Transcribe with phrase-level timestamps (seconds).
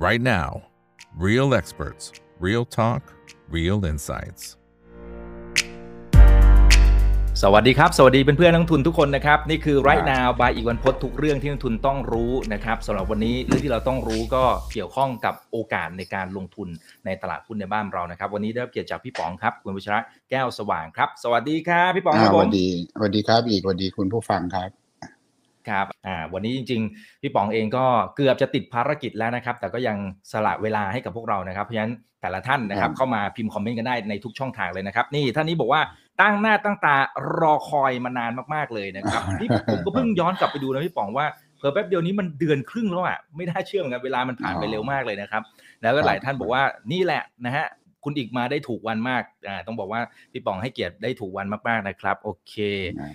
[0.00, 0.62] right now.
[1.14, 3.02] Real experts, real talk,
[3.56, 4.42] real insights.
[7.44, 16.68] สวัสดีครับ สวัสดีเพื่อนๆนักลงทุนทุกคนนะครับ นี่คือไรนาวบายอีกวันพดทุกเรื่องที่นักลงทุนต้องรู้นะครับสำหรับวันนี้เรื่องที่เราต้องรู้ก็เกี่ยวข้องกับโอกาสในการลงทุน
[17.04, 24.79] ในตลาดหุ้นในบ้านเรานะครับ วันนี้ได้รับเกียรติจากพี่ป๋องครับ คุณวิชระแก้วสว่างครับ สวัสดีครับพี่ป๋องครับสผวัมสดีสวัสดีครับอีกสวัสดีคุณผู้ฟังครับ
[25.68, 27.84] ครับอ่าวันนี้จริง ๆ พี่ป๋องเองก็
[28.16, 29.96] เกือบจะติดภารกิจแล้วนะครับ แต่ก็ยัง
[30.32, 35.80] สละเวลาให้กับพวกเรานะครับ เพราะฉะนั้นแต่ละท่านนะครับครับเข้ามาพิมพ์คอมเมนต์กันได้ในทุกช่องทางเลยนะครับ นี่ท่านนี้บอกว่า
[36.20, 36.96] ตั้งหน้าตั้งตา
[37.40, 41.26] รอคอยมานานมากๆเลยนะครับนี่ผมก็เพิ่งย้อนกลับไปดูนะพี่ป๋องว่า
[41.58, 45.42] เพิ่แป๊บเดียวนี้มันเดือนครึ่งแล้วอะไม่น่าเชื่อเหมือนกันเวลามันผ่านไปเร็วมากเลยนะครับ
[45.82, 47.66] แล้วก็หลายท่านบอกว่านี่แหละนะฮะ
[48.04, 50.00] คุณอีกมาได้ถูกวันมากอ่าต้องบอกว่า
[50.32, 52.54] พี่ป๋องให้เกียรติได้ถูกวันมากๆนะครับ โอเค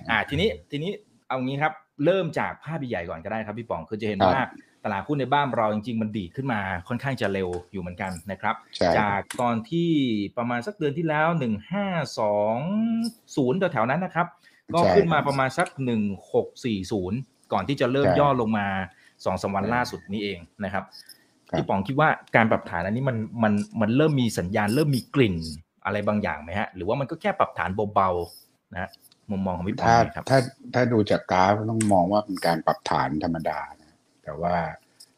[0.10, 0.92] อ่าทีนี้ทีนี้
[1.28, 1.74] เอางี้ครับ
[2.04, 4.46] เริ่มจากภาพใหญ่ก่อนก็ได้ครับพี่ป๋องคือจะเห็นครับว่า
[4.84, 9.90] ตลาดหุ้นในบ้านเราจริงๆมันดีดขึ้นมาค่อนข้างจะเร็วอยู่เหมือนกันนะครับใช่จากตอนที่
[10.38, 11.28] ประมาณสักเดือนที่แล้ว
[13.60, 14.28] 1520แถวๆนั้นนะครับ
[14.74, 15.68] ก็ใช่ขึ้นมาประมาณสัก
[16.40, 18.68] 1640 ก่อนที่จะเริ่มใช่ย่อลงมา
[19.26, 20.84] สองสามวันล่าสุดนี้เองนะครับ
[21.50, 25.36] ครับพี่ป๋องคิดว่าการปรับฐานอันนี้มันมันมันเริ่มมีสัญญาณเริ่มมีกลิ่น
[25.86, 28.90] อะไรบางอย่างไหมฮะ หรือว่ามันก็แค่ปรับฐานเบาๆนะฮะ
[29.32, 30.40] มุมมองของพี่ป๋องถ้าหน่อยครับ ถ้า
[30.74, 34.56] ถ้าดูจากกราฟต้องมองว่าเป็นการปรับฐานธรรมดานะแต่ว่า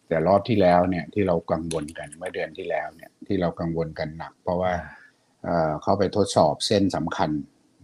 [0.08, 4.74] แต่รอบที่แล้วเนี่ยที่เรากังวลกันเมื่อเดือนที่แล้วเนี่ยที่เรากังวลกันหนัก เพราะว่า
[5.44, 7.32] เอ่อเข้าไปทดสอบเส้นสำคัญ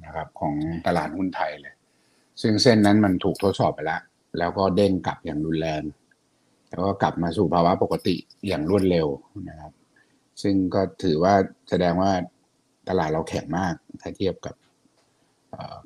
[0.06, 0.54] นะครับของ
[0.88, 1.74] ตลาดหุ้นไทยเลย
[2.42, 4.02] ซึ่งเส้นนั้นมันถูกทดสอบไปแล้ว
[4.38, 5.84] แล้วก็เด้งกลับอย่างรุนแรง
[6.70, 8.16] แล้วก็กลับมาสู่ภาวะปกติ
[8.48, 9.08] อย่างรวดเร็ว
[9.50, 9.72] นะครับ
[10.42, 11.34] ซึ่งก็ถือว่า
[11.70, 12.12] แสดงว่า
[12.90, 14.63] ตลาดเราแข็งมากถ้าเทียบกับเอ่อ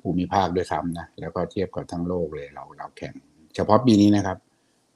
[0.02, 3.14] ภูมิภาคด้วยซ้ำนะแล้วก็เทียบกับทั้งโลกเลยเราเราแข็ง
[3.56, 4.38] เฉพาะปีนี้นะครับ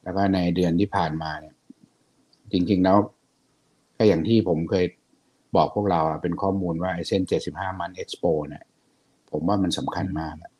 [0.04, 1.56] แล้วก็ในเดือนที่ผ่านมาเนี่ย
[2.52, 2.98] จริงๆแล้ว
[3.98, 4.86] ก็อย่างที่ผมเคย
[5.56, 8.64] บอกพวกเราอะเป็นข้อมูลว่าไอ้เส้น 75 มันเอ็กซ์โปเนี่ย
[9.32, 10.52] ผมว่ามันสำคัญมากอะ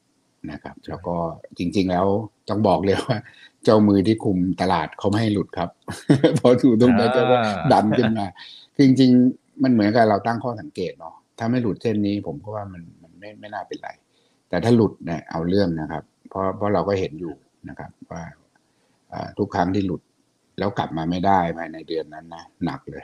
[0.52, 1.16] นะครับ แล้วก็
[1.58, 2.06] จริง ๆ แล้ว
[2.50, 3.18] ต้องบอกเลยว่า
[3.64, 5.70] เจ้ามือที่คุมตลาดเขาไม่ให้หลุดครับ
[6.40, 8.26] พอถูกตรงนั้นก็อ่าดันขึ้นมา
[8.76, 13.90] คือจริง ๆ มันเหมือนกับเราตั้งข้อสังเกตเนาะถ้าไม่หลุดเส้นนี้ ผมก็ว่ามันมัน ไม่ไม่น่าเป็นไร
[14.50, 17.34] แต่ถ้าหลุดเนี่ยเอาเรื่องนะครับ เพราะเพราะเราก็เห็นอยู่
[17.70, 18.24] นะครับ ว่า
[19.38, 20.02] ทุกครั้งที่หลุด
[20.60, 23.04] แล้วกลับมาไม่ได้ภายในเดือนนั้นนะหนักเลย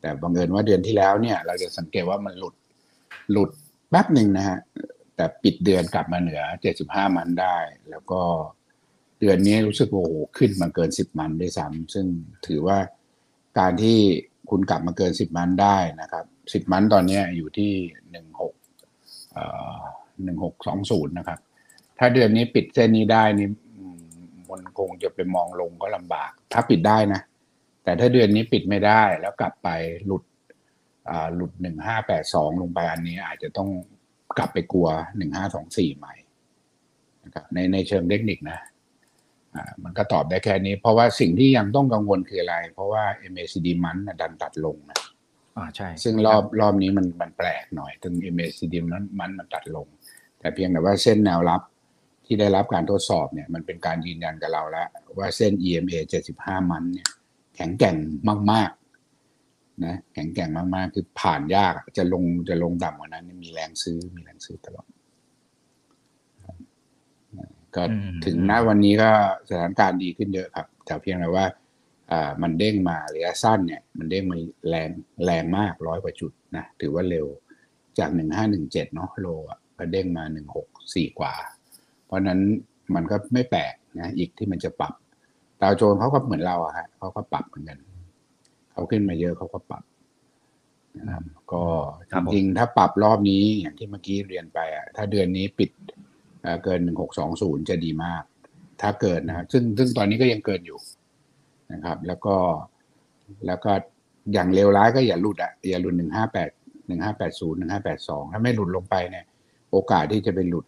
[0.00, 2.54] แต่บังเอิญว่าเดือนที่แล้วเนี่ย เราจะสังเกตว่ามันหลุด
[3.32, 3.50] หลุด
[3.90, 4.58] แป๊บหนึ่งนะฮะ
[5.16, 6.42] แต่ปิดเดือนกลับมาเหนือ
[6.78, 7.56] 75มันได้
[7.90, 8.20] แล้วก็
[9.20, 12.06] เดือนนี้รู้สึกโอ้โหขึ้นมาเกิน10มันด้วยซ้ำซึ่ง
[12.46, 12.78] ถือว่า
[13.58, 13.98] การที่
[14.50, 16.24] คุณกลับมาเกิน10มันได้นะครับ
[16.66, 17.72] 10มันตอนนี้อยู่ที่
[18.10, 18.54] หนึ่งหก
[19.36, 20.76] 16เอ่อ
[21.06, 21.38] 1620นะครับ
[21.98, 23.48] ถ้าเดือนนี้ปิดเส้นนี้ได้นี่
[24.50, 27.20] มันคงจะไปมองลงก็ลำบาก ถ้าปิดได้นะ
[27.84, 29.68] แต่ถ้าเดือนนี้ปิดไม่ได้แล้วกลับไป
[30.06, 30.22] หลุด
[31.36, 33.68] หลุดหนึ่งห้าแปดสองลงไปอันนี้อาจจะต้อง
[34.38, 36.14] กลับไปกลัวหนึ่งห้าสองสี่ใหม่
[37.24, 38.58] นะครับในในเชิงเทคนิคนะ
[39.84, 44.98] มันก็ตอบได้แค่นี้ เพราะว่าสิ่งที่ยังต้องกังวลคืออะไร เพราะว่า MACD มันดันตัดลงนะ
[45.56, 49.86] อ่าใช่ ซึ่งรอบรอบนี้มันมันแปลกหน่อยถึง MACD มันมันมันตัดลง
[50.38, 51.62] แต่เพียงแต่ว่าเส้นแนวรับ
[52.26, 55.98] ที่ได้รับการทดสอบเนี่ยมันเป็นการยืนยันกับเราแล้วว่าเส้น EMA
[56.32, 57.08] 75 มันเนี่ย
[57.56, 57.96] แข็งแกร่ง
[58.52, 64.86] มากๆนะแข็งแกร่งมากๆ คือผ่านยากอะจะลงจะลงต่ำกว่านั้นเนี่ยมีแรงซื้อมีแรงซื้อตลอด
[67.74, 69.10] ก็อืมถึงณวันนี้ก็
[69.48, 71.64] สถานการณ์ดีขึ้นเยอะครับ แต่เพียงแต่ว่าอ่า
[72.42, 74.36] มันเด้งมาระยะสั้นเนี่ยมันเด้งมา
[74.68, 74.90] แรง
[75.24, 77.26] แรงมากร้อยกว่าจุดนะถือว่าเร็ว
[77.98, 81.34] จากหนึ่งห้าหนึ่งเจ็ดเนาะโลอะก็เด้งมาหนึ่งหกสี่กว่า
[82.06, 82.40] เพราะนั้น
[82.94, 84.94] มันก็ไม่แปลกนะอีกที่มันจะปรับ
[85.62, 87.78] ดาวโจนส์เขาก็เหมือนเราอะฮะเขาก็ปรับเหมือนกัน
[88.72, 89.84] เขาขึ้นมาเยอะเขาก็ปรับ
[90.98, 91.64] นะครับก็
[92.32, 95.70] จริงถ้าปรับรอบนี้อย่างที่เมื่อกี้เรียนไปอะถ้าเดือนนี้ปิด
[96.64, 98.22] เกินหนึ่งหกสองศูนย์จะดีมาก
[98.82, 100.78] ถ้าเกินนะซึ่งซึ่งตอนนี้ก็ยังเกินอยู่
[101.72, 102.36] นะครับ แล้วก็
[103.46, 103.72] แล้วก็
[104.32, 106.50] อย่างเลวร้ายก็อย่าหลุดอะอย่าหลุดหนึ่งห้าแปด
[106.86, 109.24] หนึ่งห้าแปดศูนย์หนึ่งห้าแปดสองถ้าไม่หลุดลงไปเนี่ย
[109.72, 110.66] โอกาสที่จะไปหลุด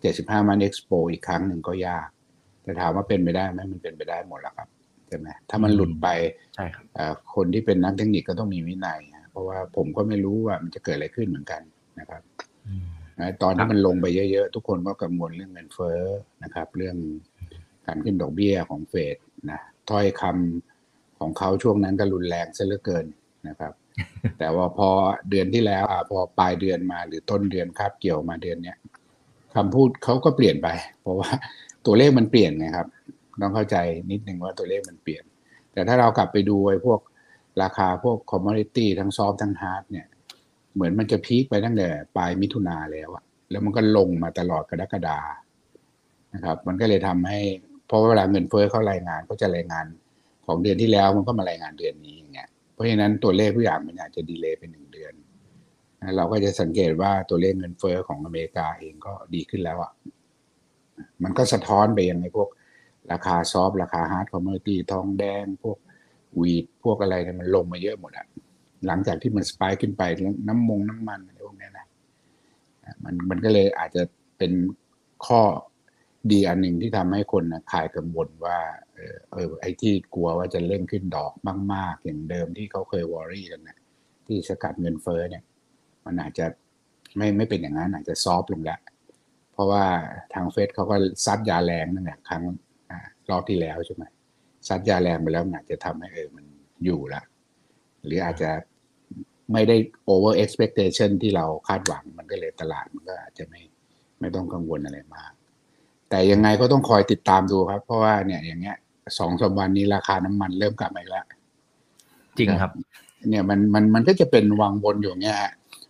[0.00, 2.08] เจ็ดสิบห้ามันเอ็กซ์โปอีกครั้งหนึ่งก็ยาก
[2.62, 4.68] แต่ถามว่าเป็นไปได้ไหมมันเป็นไปได้หมดแล้วครับ
[5.08, 6.08] ใช่ไหมถ้ามันหลุดไป
[6.54, 11.62] ใช่ครับเอ่อคนที่เป็นนักเทคนิคก็ต้องมีวินัยนะเพราะว่าผมก็ไม่รู้ว่ามันจะเกิดอะไรขึ้นเหมือนกัน
[12.00, 12.22] นะครับ
[12.66, 12.86] อืม
[13.18, 16.00] นะตอนครัที่บมันลงไปเยอะๆ ทุกคนก็กังวลเรื่องเงินเฟ้อ
[16.44, 16.96] นะครับ เรื่อง
[17.86, 19.16] การขึ้นดอกเบี้ยของเฟด
[19.50, 19.60] นะ
[19.90, 23.06] ถ้อยคำของเขาช่วงนั้นก็รุนแรงซะเหลือเกิน
[23.48, 23.72] นะครับ
[24.38, 24.88] แต่ว่าพอ
[25.30, 28.76] เดือนที่แล้วอพอปลายเดือนมาหรือต้นเดือนคาบเกี่ยวมาเดือนเนี้ย
[29.54, 30.68] คำพูดเขาก็เปลี่ยนไป
[31.00, 31.30] เพราะว่า
[31.86, 32.88] ตัวเลขมันเปลี่ยนไงครับ
[33.40, 33.76] ต้องเข้าใจ
[34.10, 35.24] นิดนึงว่าตัวเลขมันเปลี่ยน
[35.72, 37.00] แต่ถ้าเรากลับไปดูไอ้พวก
[37.62, 40.06] ราคาพวก commodity ทั้ง soft ทั้ง hard เนี่ย
[40.74, 45.18] เหมือนมันจะ peak ไปตั้งแต่ปลายมิถุนาแล้วอะแล้วมันก็ลงมาตลอดกรกฎา
[46.34, 47.40] นะครับ มันก็เลยทำให้
[47.92, 49.86] เพราะเวลาเงินเฟ้อเขารายงานก็จะรายงาน
[50.46, 55.12] ของเดือนที่แล้วมันก็มารายงานเดือนนี้อย่างเงี้ยเพราะฉะนั้นตัวเลขทุกอย่างมันอาจจะ delay ไปหนึ่งเดือน
[56.16, 59.92] เราก็จะสังเกตว่าตัวเลขเงินเฟ้อของอเมริกาเองก็ดีขึ้นแล้วอะ
[61.22, 62.48] มันก็สะท้อนไปยังไงพวก
[63.12, 65.78] ราคา soft ราคา hard commodity ทองแดง พวก
[66.40, 68.26] wheat พวกอะไรเนี่ยมันลงมาเยอะหมดอะ
[68.86, 70.02] หลังจากที่มัน spike ขึ้นไป
[70.48, 71.86] น้ำมงน้ำมันอะไรพวกนี้นะ
[73.04, 74.02] มันมันก็เลยอาจจะ
[74.38, 74.52] เป็น
[75.26, 75.42] ข้อ
[76.30, 78.58] ดีอันหนึ่งที่ทำให้คนนะคลายกังวลว่า
[78.94, 81.32] เออเออไอ้ที่กลัวว่าจะเล่นขึ้นดอก
[81.74, 83.78] มาก ๆ อย่างเดิมที่เขาเคยวอรี่กันนะ
[84.26, 85.42] ที่สกัดเงินเฟ้อเนี่ย
[86.04, 86.46] มันอาจจะ
[87.16, 88.80] ไม่ไม่เป็นอย่างนั้นอาจจะซอฟลงแล้ว
[89.52, 89.84] เพราะว่า
[90.34, 92.42] ทางเฟดเขาก็ซัดยาแรงนั่นแหละครั้ง
[93.30, 94.04] รอบที่แล้วใช่ไหม
[94.68, 96.44] ซัดยาแรงไปแล้วอาจจะทำให้เออมัน
[96.84, 97.22] อยู่ละ
[98.04, 98.50] หรืออาจจะ
[99.52, 99.76] ไม่ได้
[100.12, 103.60] over expectation ที่เราคาดหวังมันก็เลยตลาดมันก็อาจจะไม่
[104.20, 105.32] ไม่ต้องกังวลอะไรมาก
[106.12, 108.76] แต่ยังไงก็ต้องคอยติดตามดูครับ เพราะว่าเนี่ยอย่างเงี้ย
[109.18, 111.26] สองสามวันนี้ราคาน้ำมันเริ่มกลับมาอีกแล้ว
[112.38, 112.72] จริงครับ
[113.28, 115.38] เนี่ยมันมันมันก็จะเป็นวังบนอยู่เงี้ย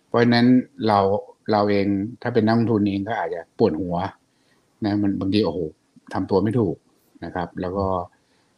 [0.07, 0.45] เพราะฉะนั้น
[0.87, 0.99] เรา
[1.51, 1.87] เราเอง
[2.21, 3.95] ถ้าเป็นนักลงทุนเองก็อาจจะปวดหัว
[4.83, 5.59] นะ มันบางทีโอ้โห
[6.13, 6.75] ทำตัวไม่ถูก
[7.23, 7.87] นะครับ แล้วก็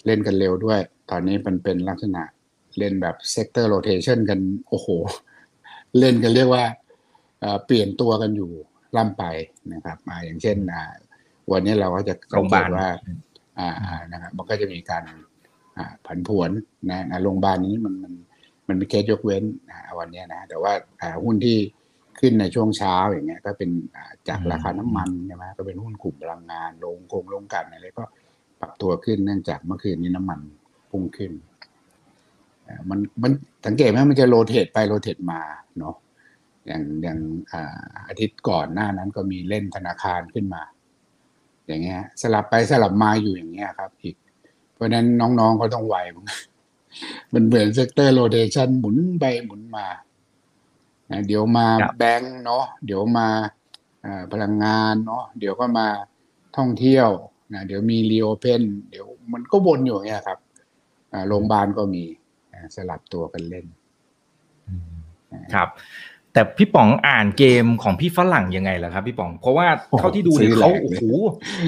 [0.05, 0.79] เล่นกันเร็วด้วย
[1.11, 2.23] ตอนนี้มันเป็นลักษณะ
[2.77, 4.39] เล่นแบบ sector rotation กัน
[4.69, 4.87] โอ้โห
[5.99, 6.63] เล่นกันเรียกว่า
[7.65, 8.51] เปลี่ยนตัวกันอยู่
[8.97, 9.23] ล่ำไป
[9.73, 10.57] นะครับมาอย่างเช่น
[11.51, 12.87] วันนี้เราก็จะสังเกตว่า
[13.59, 13.69] อ่า
[14.11, 15.03] นะครับมันก็จะมีการ
[16.05, 16.51] ผันผวน
[16.89, 18.13] นะโรงพยาบาลนี้มันมัน
[18.67, 19.43] มันมีเคสยกเว้น
[19.99, 20.73] วันนี้นะแต่ว่า
[21.23, 21.57] หุ้นที่
[22.19, 23.69] ขึ้นในช่วงเช้าอย่างเงี้ย ก็เป็น
[24.29, 28.03] จากราคาน้ำมันใช่ไหมก็เป็นหุ้นกลุ่มพลังงานโรงกงโรงกลั่นอะไรก็
[28.59, 30.39] ปรับตัวขึ้นเนื่องจากเมื่อคืนนี้น้ำมัน
[30.89, 31.31] พุ่งขึ้น
[32.89, 33.31] มันมัน
[33.65, 35.41] สังเกตไหมมันจะ rotate ไป rotate มา
[35.79, 35.95] เนาะ
[36.67, 37.19] อย่างอย่าง
[38.07, 40.63] อาทิตย์ก่อนหน้านั้นก็มีเล่นธนาคารขึ้นมา
[41.67, 44.15] อย่างเงี้ยสลับไปสลับมาอยู่อย่างเงี้ยครับ อีก
[44.73, 45.05] เพราะนั้น
[45.39, 45.95] น้องๆเขาต้องไว
[47.33, 49.87] มันเหมือน sector rotation หมุนไปหมุนมา
[51.27, 51.65] เดี๋ยวมา
[51.99, 53.27] แบงก์เนาะเดี๋ยวมา
[54.31, 55.87] พลังงานเนาะเดี๋ยวก็มา
[56.57, 57.09] ท่องเที่ยว
[57.53, 60.39] นะเดี๋ยวมีรีโอเพนเดี๋ยวมันก็วนอยู่อย่างเงี้ยครับ
[61.27, 62.03] โรงพยาบาลก็มี
[62.75, 63.65] สลับตัวกันเล่น
[65.53, 65.69] ครับ
[66.35, 69.67] แต่พี่ป๋องอ่านเกมของพี่ฝรั่งยังไงล่ะครับพี่ป๋อง เพราะว่า
[69.99, 71.03] เท่าที่ดูเนี่ยเขาโอ้โห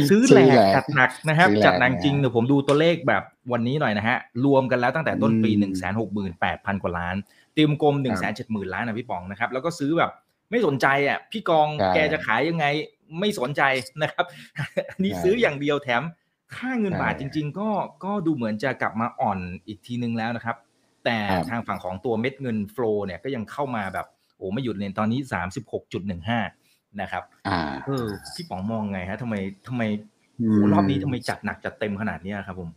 [0.10, 7.16] ซื้อแหลกจัดหนักนะครับจัดหนักจริงเดี๋ยวผมดูตัวเลขแบบวันนี้หน่อยนะฮะ รวมกันแล้วตั้งแต่ต้นปีหนึ่งแสนหกหมื่นแปดพันกว่าล้าน
[7.54, 10.12] เตรียมกลมหนึ่งแสนเจ็ดหมื่นล้านนะพี่ป๋องนะครับ แล้วก็ซื้อแบบ
[10.52, 12.66] ไม่สนใจอะพี่กองแกจะขายยังไง
[13.20, 13.62] ไม่สนใจ
[14.02, 14.26] นะครับ
[15.04, 16.04] นี่ซื้ออย่างเดียวแถม
[16.56, 17.70] ค่าเงินบาทจริง ๆ ก็
[18.04, 20.56] ก็ดูเหมือนจะกลับมาอ่อนอีกทีนึงแล้วนะครับ
[21.06, 21.18] แต่
[21.50, 26.40] ทางฝั่งของตัวเม็ดเงินโฟลเนี่ยก็ยังเข้ามาแบบ โอ้ไม่หยุดเลยตอนนี้สามสิบหกจุดหนึ่งห้า
[27.02, 27.24] นะครับ
[27.86, 29.36] เออพี่ป๋องมองไงฮะทำไม
[29.68, 29.84] ทำไม
[30.38, 32.70] โหรอบนี้ทำไมจัดหนักจัดเต็มขนาดนี้ครับผม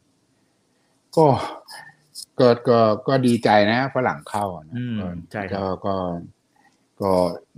[1.16, 1.26] ก็
[2.40, 2.78] ก็ก็
[3.08, 4.76] ก็ดีใจนะฝรั่งเข้านะ
[5.32, 5.96] ใช่ครับก็
[7.02, 7.12] ก็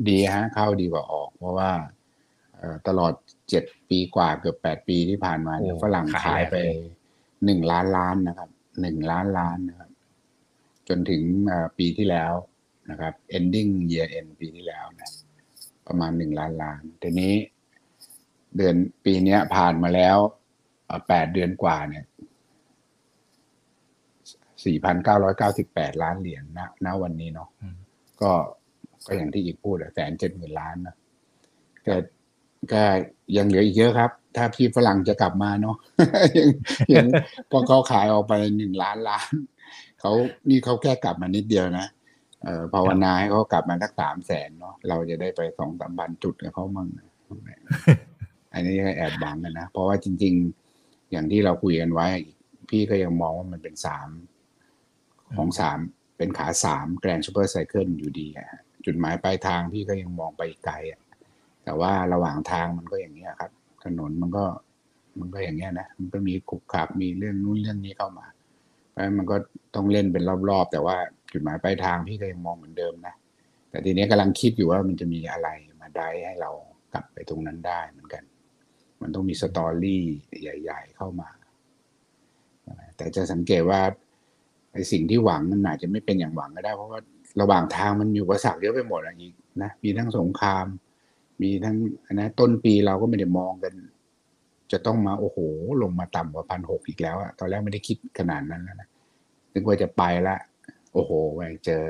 [0.09, 1.71] ดีฮะเข้าดีกว่าออก เพราะว่า
[2.89, 3.13] ตลอด
[3.49, 6.57] เจ็ดปีกว่าเกือบแปดปีที่ผ่านมาเนี่ยฝรั่งขายไป
[7.45, 8.49] หนึ่งล้านล้านนะครับ
[8.81, 9.91] หนึ่งล้านล้านนะครับ
[10.89, 11.23] จนถึง
[11.79, 12.33] ปีที่แล้ว
[12.91, 15.11] นะครับ ending year end ปีที่แล้วนะ
[15.87, 17.35] ประมาณหนึ่งล้านล้านทีนี้
[18.57, 20.17] เดือนปีนี้ผ่านมาแล้ว
[21.09, 22.05] แปดเดือนกว่าเนี่ย
[24.65, 27.49] สี่พันเก้าร้อยเก้าสิบแปดล้านเหรียญนะณวันนี้เนาะ
[28.23, 28.31] ก็
[29.07, 30.95] ก็อย่างที่อีกพูดแสนเจ็ดหมื่นล้านนะ
[31.85, 31.97] แต่
[32.73, 32.83] ก็
[33.37, 35.77] ยังเหลืออีกเยอะครับ ถ้าพี่ฝรั่งจะกลับมาเนาะ
[36.39, 36.49] ยัง
[36.95, 37.07] ยัง
[37.51, 39.33] พอเขาขายออกไปหนึ่งล้านล้าน
[40.01, 40.13] เขา
[40.49, 41.87] นี่เขาแค่กลับมานิดเดียวนะ
[42.45, 46.89] เอ่อภาวนาให้เขากลับมาสักสามแสนเนาะเราจะได้ไปสองสามพันจุดกับเขามั่ง
[48.53, 50.35] อันนี้แอบบังกันนะ เพราะว่าจริง
[50.75, 52.07] ๆ อย่างที่เราคุยกันไว้
[52.71, 54.09] พี่ก็ยังมองว่ามันเป็นสาม
[55.37, 55.79] ของสาม
[56.17, 58.49] เป็นขาสามแกรนด์ซูเปอร์ไซเคิลอยู่ดีอะ
[58.87, 61.01] จุดหมายปลายทางพี่ก็ยังมองไปไกลอะ
[61.65, 63.51] แต่ว่าระหว่างทางมันก็อย่างนี้ครับ
[63.85, 64.45] ถนนมันก็
[65.19, 68.27] มันก็อย่างเงี้ยนะมันก็มีขุกขับมีเรื่องนู้นเรื่องนี้เข้ามา
[68.93, 69.37] เพราะมันก็
[69.75, 70.97] ต้องเล่นเป็นรอบๆ แต่ว่า
[71.33, 73.15] จุดหมายปลายทางพี่ก็ยังมองเหมือนเดิมนะ
[73.71, 75.49] แต่ทีนี้กำลังคิดอยู่ว่ามันจะมีอะไร
[75.81, 76.51] มาได้ให้เรา
[76.93, 78.23] กลับไปตรงนั้นได้เหมือนกัน
[79.03, 80.03] มันต้องมีสตอรี่
[80.43, 81.29] ใหญ่ ๆ เข้ามา
[82.97, 83.81] แต่จะสังเกตว่า
[84.73, 87.01] ไอ้สิ่งที่หวังมันอาจจะไม่เป็นอย่างหวังก็ได้ เพราะว่า
[87.41, 90.67] ระหว่างทางมันอยู่ประสักเยอะไปหมดอะอีกนะมีทั้งสงคราม
[91.43, 91.77] มีทั้ง
[92.13, 93.73] นะต้นปีเราก็ไม่ได้มองกัน
[94.73, 95.39] จะต้องมาโอ้โห
[95.83, 98.89] ลงมาต่ำกว่าพันหกอีกแล้วอะตอนแรกไม่ได้คิดขนาดนั้นแล้วนะ
[99.53, 100.37] นึกว่าจะไปละ
[100.93, 101.83] โอ้โหแม่งเจอ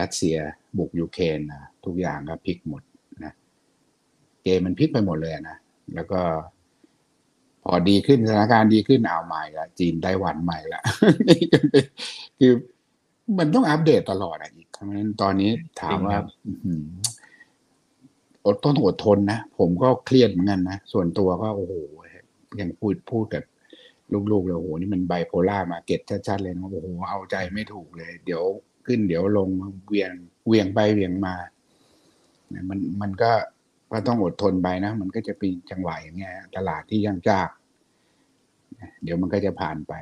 [0.00, 0.36] รัสเซีย
[0.78, 2.82] บุกยูเครนนะทุกอย่างก็พลิกหมด
[3.24, 3.32] นะ
[4.42, 5.56] เกมมันพลิกไปหมดเลยนะ
[5.94, 6.20] แล้วก็
[7.62, 10.80] พอดีขึ้นสถานการณ์ดีขึ้นเอาใหม่ละจีนไต้หวันใหม่ละ
[11.28, 11.84] นี่ก็เป็น
[12.38, 12.52] คือ
[13.38, 15.50] มันต้องอัปเดตตลอดอะอีกเพราะฉะนั้นตอนนี้
[15.80, 16.16] ถามว่า
[18.48, 21.74] อดต้องอดทนนะ ผมก็เครียดเหมือนกันนะ ส่วนตัวก็โอ้โห
[22.60, 23.42] ยังพูดพูดกับ
[24.30, 28.42] ลูกๆเลยโอ้โหนี่มันไบโพล่ามาเก็ตชัดๆเลยนะโอ้โหเอาใจไม่ถูกเลย เดี๋ยว
[28.86, 29.48] ขึ้นเดี๋ยวลง
[29.88, 30.12] เวียง
[30.48, 31.34] เวียงไปเวียงมา
[32.68, 33.32] มันมันก็
[33.92, 37.48] ก็ต้องอดทนไปนะ มันก็จะเป็นจังหวะอย่างเงี้ย ตลาดที่ยังจาก
[39.02, 39.94] เดี๋ยวมันก็จะผ่านไป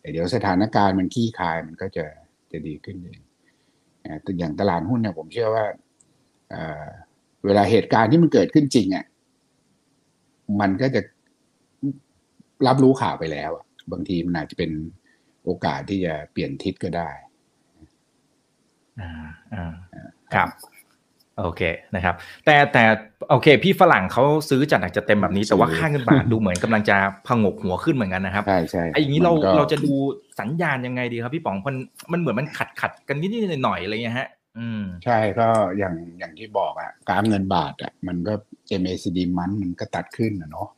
[0.00, 2.04] แต่เดี๋ยวสถานการณ์มันขี้คายมันก็จะ
[2.52, 3.20] จะดีขึ้นเอง
[4.04, 5.64] นะอย่างตลาดหุ้นเนี่ยผมเชื่อว่า
[7.44, 9.04] เอ่อเวลาเหตุการณ์ที่มันเกิดขึ้นจริงอะ
[10.60, 11.00] มันก็จะ
[12.66, 14.70] รับรู้ข่าวไปแล้วอะบางทีมันอาจจะเป็น
[15.44, 17.10] โอกาสที่จะเปลี่ยนทิศก็ได้
[19.00, 19.10] อ่า
[19.54, 19.72] อ่า
[20.34, 20.48] ครับ
[21.40, 21.62] โอเค
[21.94, 22.82] นะครับ แต่แต่
[23.30, 26.96] โอเค พี่ฝรั่งเขาซื้อจัดหนักจะเต็มแบบนี้แต่ว่าซื้อค่าเงินบาทดูเหมือนกำลังจะ
[27.26, 29.94] พงกหัวขึ้นเหมือนกันนะครับใช่ใช่ไอ้อย่างนี้เรามันก็เราจะดู
[30.40, 31.76] สัญญาณยังไงดีครับพี่ป๋องมัน
[32.12, 38.34] มันเหมือนมันขัดขัดกันนิดๆหน่อยๆอะไรเงี้ยฮะ อืมใช่ก็อย่างอย่างที่บอกอะกราฟเงินบาทอะมันก็
[38.80, 40.68] MACD มันมันก็ตัดขึ้นอะเนาะ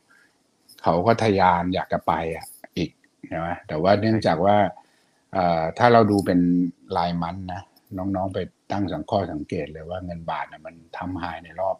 [0.83, 2.45] เขาก็ทะยานอยากจะไปอะ
[2.77, 2.89] อีก
[3.27, 4.57] ใช่ไหมแต่ว่าเนื่องจากว่า
[5.77, 6.39] ถ้าเราดูเป็น
[6.97, 7.61] รายมันนะ
[7.97, 8.39] น้องๆไป
[8.71, 11.77] ตั้งสังข้อสังเกตเลยว่าเงินบาทนะมันทำไฮในรอบ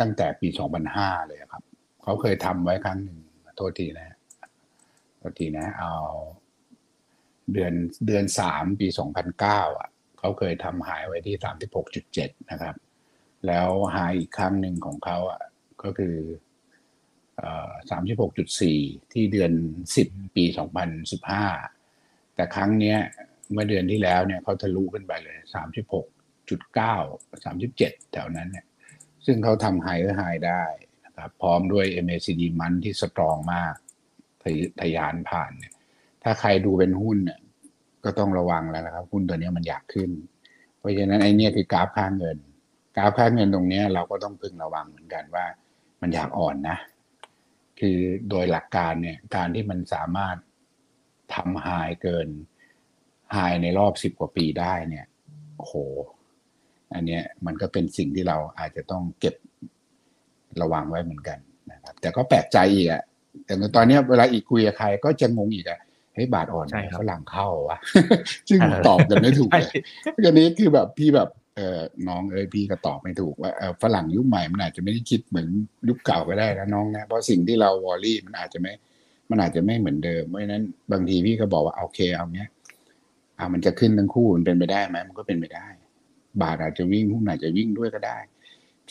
[0.00, 0.48] ตั้งแต่ปี
[0.88, 1.62] 2005 เลยครับ
[2.02, 3.18] เขาเคยทำไว้ครั้งหนึ่ง
[3.56, 4.18] โทษทีนะ
[5.18, 5.92] โทษทีนะ เอา
[7.52, 7.72] เดือน
[8.06, 8.86] เดือนสามปี
[9.32, 9.88] 2009 อะ
[10.24, 11.36] เขาเคยทำหายไว้ที่
[11.92, 12.74] 36.7นะครับ
[13.46, 15.42] แล้วหายอีกครั้งหนึ่งของเขาอะ
[15.82, 16.16] ก็คือ
[17.36, 17.72] เอ่อ
[18.42, 19.52] 36.4ที่เดือน
[19.96, 20.44] 10ปี
[21.20, 22.98] 2015แต่ครั้งเนี้ย
[23.52, 25.36] เมื่อเดือนที่แล้วเนี่ยเขาทะลุขึ้นไปเลย
[26.14, 28.66] 36.9 37แถวนั้นเนี่ย
[29.26, 30.64] ซึ่งเขาทำไฮเออร์ไฮได้
[31.04, 33.74] นะครับพร้อมด้วย MACD มันที่สตรองมาก
[34.42, 35.72] ทะยทะยานผ่านเนี่ย
[36.22, 37.38] ถ้าใครดูเป็นหุ้นเนี่ย
[38.04, 40.10] ก็ต้องระวังแล้วนะครับหุ้นตัวนี้มันอยากขึ้น
[40.78, 42.36] เพราะฉะนั้นไอ้เนี่ยคือกราฟค่าเงิน
[42.96, 45.46] กราฟค่าเงินตรงนี้เราก็ต้องพึงระวังเหมือนกันว่า
[46.00, 46.78] มันอยากอ่อนนะ
[47.80, 47.98] คือ
[48.30, 50.36] โดยหลักการเนี่ยการที่มันสามารถ
[51.34, 51.66] ทำไฮ
[52.02, 52.28] เกิน
[53.32, 55.06] ไฮในรอบสิบกว่าปีได้เนี่ย
[55.58, 55.74] โห
[56.94, 59.34] อันเนี้ยมันก็เป็นสิ่งที่เราอาจจะต้องเก็บ
[60.62, 61.38] ระวังไว้เหมือนกัน
[61.72, 63.02] นะครับ แต่ก็แปลกใจอีกอะ
[63.44, 65.80] แต่ตอนนี้เวลาอีกคุยกับใครก็จะงงอีกอะ
[66.14, 67.78] เฮ้ยบาทอ่อนใช่ครับฝรั่งเข้าวะ
[68.48, 69.80] ซึ่งเออตอบกันไม่ถูกใช่เลย
[70.26, 75.48] อันนี้คือแบบพี่แบบเออน้องเอ้ยพี่ก็ตอบไม่ถูกว่าเออฝรั่งยุคใหม่มันอาจจะไม่ได้คิดเหมือน
[75.88, 78.72] ยุคเก่าก็ได้นะน้องนะเพราะสิ่งที่เราวอรี่มันอาจจะไม่
[79.30, 82.48] มันอาจจะไม่เหมือนเดิมเพราะฉะนั้นบางทีพี่ก็บอกว่าโอเคเอาเนี้ย
[83.38, 85.66] อ่ามันจะขึ้นทั้งคู่มันเป็นไปได้ไหมมันก็เป็นไปได้
[86.42, 88.18] บาทอาจจะวิ่งหุ้นอาจจะวิ่งด้วยก็ได้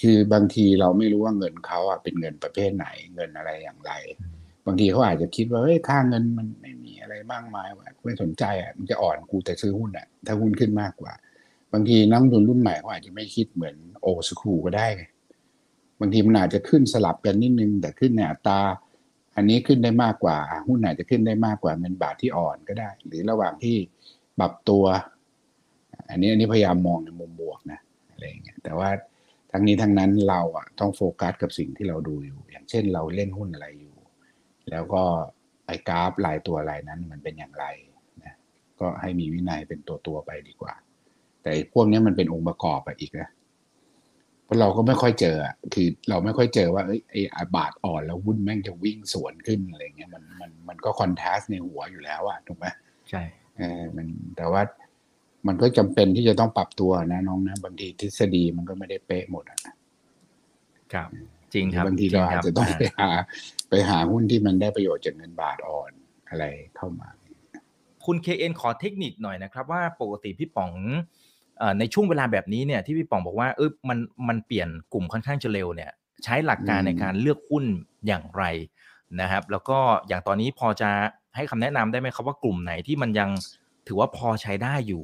[0.02, 3.92] คือบางทีเราไม่รู้ว่าเงินเขาอะเป็นเงินประเภทไหนเงินอะไรอย่างไร
[4.66, 6.83] บางทีเขาอาจจะคิดว่าเฮ้ยค่าเงินมันไม่มี
[7.14, 11.14] อะไรมากมายว่ะไม่สนใจอะมันจะอ่อนกูแต่ซื้อหุ้นอะ ถ้าหุ้นขึ้นมากกว่า
[11.74, 14.88] บางทีนักลงทุนรุ่นใหม่เขาอาจจะไม่คิดเหมือนโอสคูก็ได้
[16.00, 18.60] บางทีมันอาจจะขึ้นสลับกันนิดนึง แต่ขึ้นในอัตรา
[19.36, 23.76] อันนี้ขึ้นได้มากกว่า หุ้นอาจจะขึ้นได้มากกว่าเงินบาทที่อ่อนก็ได้ หรือระหว่างที่
[24.40, 24.84] ปรับตัว
[26.10, 27.80] อันนี้อันนี้พยายามมองในมุมบวกนะ
[28.12, 28.90] อะไรอย่างเงี้ยแต่ว่า
[29.52, 33.96] ทั้งนี้ทั้งนั้นเราอะต้องโฟกัสกับสิ่งที่เราดูอยู่ อย่างเช่นเราเล่นหุ้นอะไรอยู่
[34.72, 35.04] แล้วก็
[35.68, 37.66] ไอ้กราฟรายตัวอะไรนั้นมันเป็นอย่างไร
[38.24, 38.34] นะ
[38.80, 40.74] ก็ให้มีวินัยเป็นตัวตัวๆไปดีกว่า
[41.42, 43.30] แต่ไอ้พวกเนี้ยมันเป็นองค์ประกอบอะอีกนะ
[44.44, 52.66] เพราะเราก็ไม่ค่อยเจออะคือเราไม่ค่อยเจอว่าเอ้ยไอ้บาทอ่อนแล้วหุ้นแม่งจะวิ่งสวนขึ้นอะไรเงี้ยมันมันมันก็คอนทราสในหัวอยู่แล้วอะถูกไหม
[53.10, 53.22] ใช่
[53.58, 54.62] เออมันแต่ว่า
[55.48, 59.60] มันก็จำเป็นที่จะต้องปรับตัวนะน้องนะบางทีทฤษฎีมันก็ไม่ได้เป๊ะหมดอะ
[60.94, 61.10] ครับ
[61.54, 63.12] จริงครับบางทีเราอาจจะต้องริไปงครับหา
[63.70, 65.92] ไปหาหุ้นที่มันได้ประโยชน์จากเงินบาทอ่อน
[66.30, 66.46] อะไร
[66.78, 67.10] เข้ามา
[68.06, 70.72] คุณเคเอ็นขอเทคนิคหน่อยนะครับว่าปกติพี่ป๋อง
[71.58, 75.92] เอ่อในช่วงเวลาแบบนี้เนี่ยที่พี่ป๋องบอกว่าเออมันมันเปลี่ยนกลุ่มค่อนข้างจะเร็วเนี่ย
[76.24, 77.66] ใช้หลักการอืมในการเลือกหุ้น
[78.08, 78.44] อย่างไร
[79.22, 80.90] นะครับ แล้วก็อย่างตอนนี้พอจะ
[81.36, 83.30] ให้คำแนะนำได้ไหมครับว่ากลุ่มไหนที่มันยัง
[83.88, 85.04] ถือว่าพอใช้ได้อยู่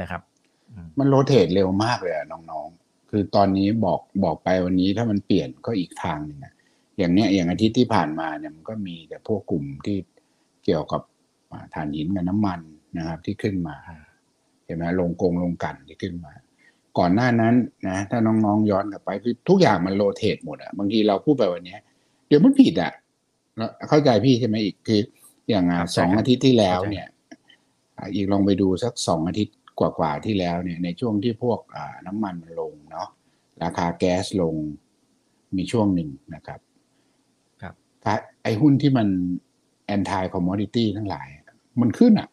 [0.00, 0.22] นะครับ
[0.70, 2.85] อืมมันโรเตทเร็วมากเลยอะน้องๆ
[3.16, 6.54] คือตอนนี้บอกบอกไปวันนี้ถ้ามันเปลี่ยนก็อีกทางหนึ่งอะ
[6.98, 9.96] อย่างเนี้ยอย่างอาทิตย์ที่ผ่านมาเนี่ยมันก็มีแต่พวกกลุ่มที่
[10.64, 11.02] เกี่ยวกับ
[11.52, 12.60] อ่าถ่านหินกับน้ำมัน
[12.98, 13.76] นะครับ ที่ขึ้นมา
[14.64, 16.32] เห็นไหมลงกงลงกลันที่ขึ้นมา
[16.98, 17.54] ก่อนหน้านั้น
[17.88, 21.80] นะถ้าน้องๆย้อนกลับไปคือทุกอย่างมันโรเตทหมดอะบางทีเราพูดไปวันเนี้ย
[22.26, 22.92] เดี๋ยวมันผิดอะ
[23.56, 25.00] แล้วเข้าใจพี่ใช่ไหมอีกคือ
[25.50, 27.08] อย่างอะครับสองใช่ครับอาทิตย์ที่แล้วเข้าใจเนี่ย
[27.98, 33.08] อ่าอีกลองไปดูสักสองอาทิตย์ กว่าๆที่แล้วเนี่ยในช่วงที่พวกอ่าน้ำมันมันลงเนาะ
[33.62, 34.54] ราคาแก๊สลง
[35.56, 36.60] มีช่วงหนึ่งนะครับ
[37.62, 39.08] ครับถ้าไอ้หุ้นที่มัน
[39.94, 41.28] anti commodity ทั้งหลาย
[41.80, 42.28] มันขึ้นอะ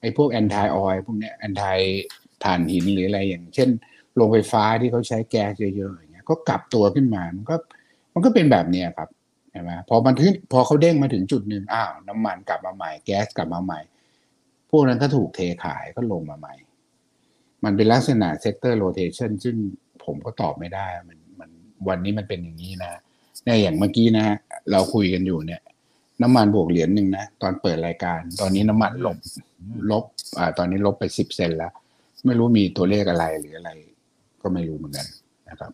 [0.00, 1.76] ไอ้พวก anti oil พวกเนี้ย anti
[2.44, 3.68] ถ่านหินหรืออะไรอย่าง เช่น
[4.14, 7.56] โรงไฟฟ้าที่เขาใช้แก๊สเยอะๆอย่างเงี้ยก็กลับตัวขึ้นมา มันก็
[8.14, 9.08] มันก็เป็นแบบเนี้ยครับ
[9.50, 13.80] ใช่ไหมพอมันขึ้นพอเขาเด้งมาถึงจุดหนึ่งอ้าวน้ำมันกลับมาใหม่แก๊สกลับมาใหม่
[14.70, 16.54] พวกนั้นก็ถูกเทขายก็ลงมาใหม่
[17.66, 19.56] มันเป็นลักษณะ sector rotation ซึ่ง
[20.04, 21.50] ผมก็ตอบไม่ได้มันมัน
[21.88, 22.92] วันนี้มันเป็นอย่างนี้นะ
[23.44, 24.24] เนี่ยอย่างเมื่อกี้นะ
[24.70, 25.60] เราคุยกันอยู่เนี่ย
[26.22, 29.18] น้ำมันบวกเหรียญหนึ่งนะ ตอนเปิดรายการ ตอนนี้น้ำมันลบ
[29.90, 30.04] ลบ
[30.38, 31.72] อ่า ตอนนี้ลบไปสิบเซนแล้ว
[32.26, 33.70] ไม่รู้มีตัวเลขอะไรหรืออะไร
[34.42, 35.06] ก็ไม่รู้เหมือนกัน
[35.48, 35.70] นะครับ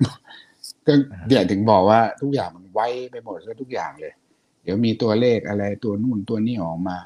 [0.86, 0.92] ก็
[1.28, 2.80] เดี๋ยวถึงบอกว่าทุกอย่างมันไว
[3.10, 4.12] ไปหมดซะทุกอย่างเลย
[4.62, 6.98] เดี๋ยวมีตัวเลขอะไรตัวนู่นตัวนี้ออกมา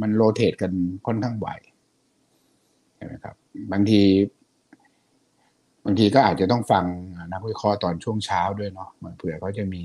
[0.00, 0.72] มัน rotate กัน
[1.06, 1.48] ค่อนข้างไว
[2.98, 3.34] ใช่ไหมครับ
[3.72, 4.02] บางที
[5.84, 6.84] บางทีก็อาจจะต้องฟัง
[7.32, 9.84] นักวิเคราะห์ตอนช่วงเช้าด้วยเนาะเหมือนเผื่อเขาจะมี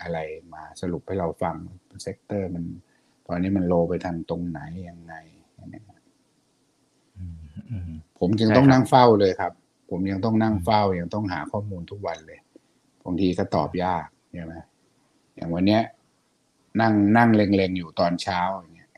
[0.00, 0.18] อะไร
[0.52, 1.56] มาสรุปให้เราฟัง
[2.02, 2.64] sector มัน
[3.26, 5.14] ตอนนี้มัน flow ไปทางตรงไหนยังไง
[5.54, 5.84] อย่างเงี้ย
[7.16, 7.36] อืม
[7.70, 9.52] อืมผมจึงใช่ต้องครับนั่งเฝ้าเลยครับ
[9.90, 12.38] ผมยังต้องนั่งเฝ้ายังต้องหาข้อมูลทุกวันเลย
[13.04, 14.54] บางทีก็ตอบยากใช่ไหม
[15.36, 15.82] อย่างวันเนี้ย
[16.80, 18.90] นั่งนั่งเล็งๆอยู่ตอนเช้าอย่างเงี้ย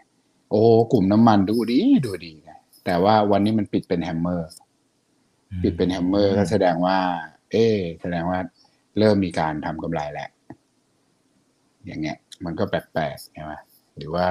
[0.51, 2.46] โอ้กลุ่มน้ำมันดูดีดูดีไง
[2.87, 4.49] แต่ว่าวันนี้มันปิดเป็น hammer
[5.63, 6.99] ปิดเป็น hammer ก็แสดงว่า
[7.53, 8.39] เอ๊ะแสดงว่า
[8.99, 10.29] เริ่มมีการทำกำไรแหละ
[11.87, 13.53] อย่างเงี้ย มันก็แปลกๆใช่ไหม
[13.97, 14.27] หรือว่า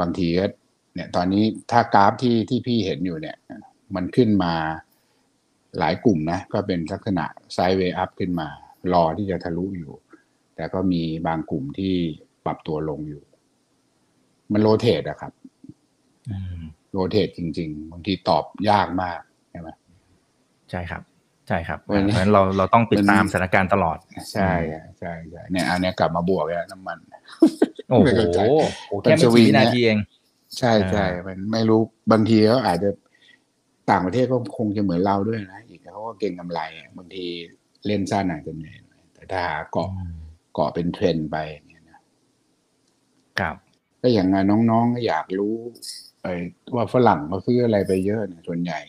[0.00, 0.46] บางทีก็
[0.94, 3.36] เนี่ย ตอนนี้ถ้ากราฟที่ที่พี่เห็นอยู่เนี่ย
[3.94, 4.54] มันขึ้นมา
[5.78, 7.24] หลายกลุ่มนะ ก็เป็นลักษณะ
[7.54, 8.48] sideway up ขึ้นมา
[8.92, 9.92] รอที่จะทะลุอยู่
[10.56, 11.94] แต่ก็มีบางกลุ่มที่
[12.44, 13.22] ปรับตัวลงอยู่
[14.52, 15.32] มัน rotate อะครับ
[16.30, 16.53] อืม
[16.94, 19.68] rotate จริง ๆ บางทีตอบยากมากใช่ไหม
[20.70, 21.02] ใช่ครับ
[21.48, 23.98] ใช่ครับเพวัราะนนี้ฉะนั้นเราเราต้องติดตามวันนี้สถานการณ์ตลอด
[24.32, 26.98] ใช่อะใช่ใช่เนี่ยอันเนี้ยกลับมาบวกแล้วน้ำมัน
[27.88, 28.38] โอ้โหไม่เข้าใจ
[28.86, 29.98] โอ้แค่ไม่เป็นสวิกี่งวินาเนี่ยทีเอง
[30.58, 31.80] ใช่ใช่มันไม่รู้
[32.12, 32.90] บางทีเขาอาจจะ
[33.90, 37.26] ต่างประเทศก็คงจะเหมือนเราด้วยนะอีกเขาก็เก่งกำไรอะบางที
[37.86, 39.90] เล่นสั้นอาจจะเหนื่อยหน่อยแต่ถ้าหาเกาะ
[40.54, 42.00] เกาะเป็นเทรนด์ไปอย่างเงี้ยนะ
[43.40, 43.56] ครับ
[44.02, 45.56] ก็อย่างงานน้องๆก็อยากรู้
[46.24, 46.34] ไอ้
[46.74, 48.80] ว่าฝรั่งเขาซื้ออะไรไปเยอะเนี่ยส่วนใหญ่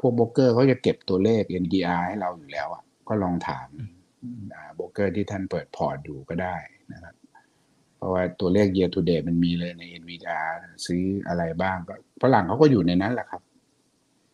[0.00, 3.68] พวกโบรกเกอร์เขาจะเก็บตัวเลข NVDR ให้เราอยู่แล้วอะก็ลองถาม
[4.54, 6.56] อ่าโบรกเกอร์ที่ท่านเปิดพอร์ตอยู่ก็ได้
[6.92, 7.14] นะครับ
[7.96, 10.50] เพราะว่าตัวเลข year to date มันมีเลยใน NVDR
[10.86, 13.42] ซื้ออะไรบ้างก็ฝรั่งเขาก็อยู่ในนั้นแหละครับ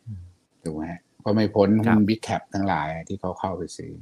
[0.07, 0.23] อืม
[0.63, 3.93] ถูกไหมฮะก็ไม่พ้นครัหุ้บน big cap ทั้งหลายที่เขาเข้าไปซื้อ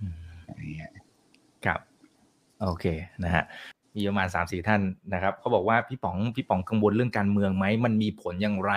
[0.00, 0.14] อืม
[0.56, 0.90] อย่างเงี้ย
[1.64, 1.80] ครับ
[2.62, 2.84] โอเค
[3.24, 3.44] นะฮะ
[3.96, 4.82] มีประมาณสามสี่ท่าน
[5.14, 8.72] นะครับเขาบอกว่าพี่ป๋องพี่ป๋องกังวลเรื่องการเมืองไหมมันมีผลอย่างไร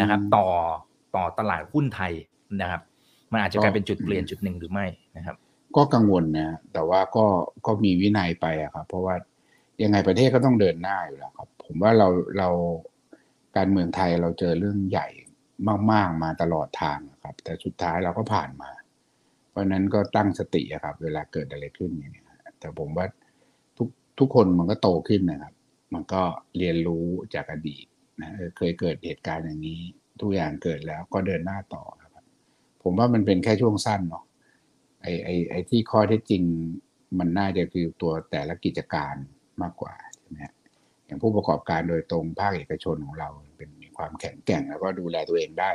[0.00, 0.46] นะครับ ต่อ
[1.16, 2.12] ต่อตลาดหุ้นไทย
[2.60, 2.80] นะครับ
[3.32, 4.86] มันอาจจะกลายเป็นจุดเปลี่ยนจุดหนึ่งหรือไม่
[5.16, 5.36] นะครับ
[5.76, 7.24] ก็กังวลนะแต่ว่าก็
[7.66, 9.14] ก็มีวินัยไปอะครับ เพราะว่า
[9.82, 12.08] ยังไงประเทศก็ต้องเดินหน้าอยู่แล้วครับ ผมว่าเรา
[12.38, 12.48] เรา
[13.56, 15.08] การเมืองไทยเราเจอเรื่องใหญ่
[15.92, 18.70] มาก ๆ มาตลอดทางอะครับ แต่สุดท้ายเราก็ผ่านมา
[19.50, 22.26] เพราะฉะนั้นก็ตั้งสติอะครับ เวลาเกิดอะไรขึ้นอย่างเงี้ย
[22.60, 23.06] แต่ผมว่า
[24.20, 25.54] ทุกคนมันก็โตขึ้นนะครับ
[25.94, 26.22] มันก็
[26.58, 27.86] เรียนรู้จากอดีต
[28.20, 29.80] นะเออเคยเกิดเหตุการณ์อย่างนี้
[30.20, 32.24] ทุกอย่างเกิดแล้วก็เดินหน้าต่อครับ
[32.82, 34.24] ผมว่ามันเป็นแค่ช่วงสั้นเนาะ
[35.02, 36.42] ไอ้ไอ้ไอ้ที่ข้อเท็จจริง
[37.18, 39.14] มันน่าจะคือตัวแต่ละกิจการ
[39.62, 40.54] มากกว่าใช่ไหมฮะ
[41.06, 45.70] อย่างผู้ประกอบการโดยตรงภาคเอกชนของเราเป็นมีความแข็งแกร่ง แล้วก็ดูแลตัวเองได้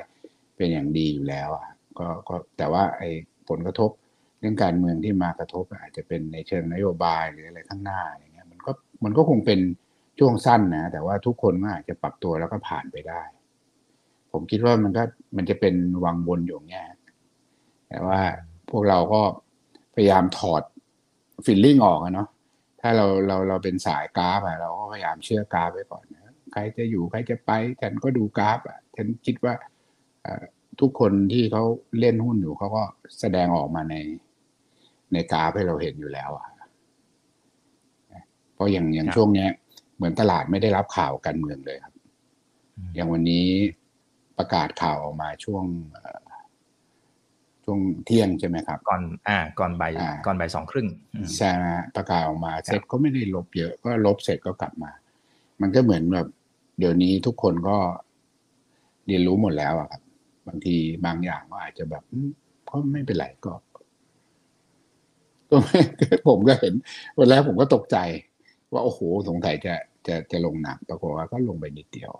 [0.55, 1.67] เป็นอย่างดีอยู่แล้วอะ
[1.99, 3.09] ก็ก็แต่ว่าไอ้
[3.49, 3.91] ผลกระทบ
[4.39, 9.59] เรื่องการเมืองที่มากระทบอาจจะเป็นในเชิงนโยบายหรืออะไรข้างหน้าเมันก็คงเป็น
[10.19, 13.21] ช่วงสั้นนะ แต่ว่าทุกคนก็อาจจะปรับตัวแล้วก็ผ่านไปได้
[14.31, 15.03] ผมคิดว่ามันก็
[15.37, 16.85] มันจะเป็นวังวนอยู่างเงี้ย
[17.89, 18.19] แต่ว่า
[18.69, 19.21] พวกเราก็
[19.95, 20.63] พยายามถอด
[21.45, 22.27] ฟิลลิ่งออกอะเนาะ
[22.81, 29.53] ถ้าเราเราเราเป็นสายกราฟอะเราก็พยายามเชื่อกราฟไว้ก่อนนะใครจะอยู่ใครจะไปฉันก็ดูกราฟอะฉันคิดว่า
[30.81, 31.63] ทุกคนที่เขา
[31.99, 32.83] เล่นหุ้นอยู่เขาก็
[33.19, 33.95] แสดงออกมาใน
[35.13, 36.45] ในกราฟให้เราเห็นอยู่แล้วอะ
[38.55, 39.49] เพราะอย่างอย่างครับช่วงเนี้ย
[39.95, 41.93] เหมือนตลาดไม่ได้รับข่าวการเมืองเลยครับ
[42.95, 43.45] อย่างวันนี้
[44.37, 46.25] ประกาศข่าวออกมาช่วงเอ่อ
[47.63, 54.91] ช่วงเที่ยงใช่ไหมครับ ก่อนอ่า ก่อนบ่ายอ่าก่อนบ่ายสองครึ่งอืมใช่ไหมฮะประกาศออกมาเสร็จก็ไม่ได้ลบเยอะก็ลบเสร็จก็กลับมา
[55.61, 56.27] มันก็เหมือนแบบ
[56.79, 57.77] เดี๋ยวนี้ทุกคนก็
[59.07, 60.01] เรียนรู้หมดแล้วอะครับ
[60.47, 62.29] บางทีบางอย่างก็อาจจะแบบอืม
[62.69, 63.53] ก็ไม่เป็นไรก็
[65.49, 65.79] ก็ไม่
[66.27, 66.73] ผมก็เห็น
[67.17, 67.97] วันแรกผมก็ตกใจ
[68.75, 69.75] ว่าโอ้โหสงสัยจะ
[70.07, 72.11] จะจะลงหนักปรากฏว่าก็ลงไปนิดเดียว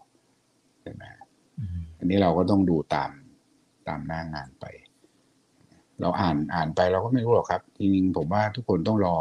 [0.81, 1.03] ใช่ไหม
[1.59, 3.11] อืมอันนี้เราก็ต้องดูตาม
[3.87, 4.65] ตามหน้างานไป
[6.01, 9.17] เราอ่านอ่านไปเราก็ไม่รู้หรอกครับจริงๆผมว่าทุกคนต้องรอ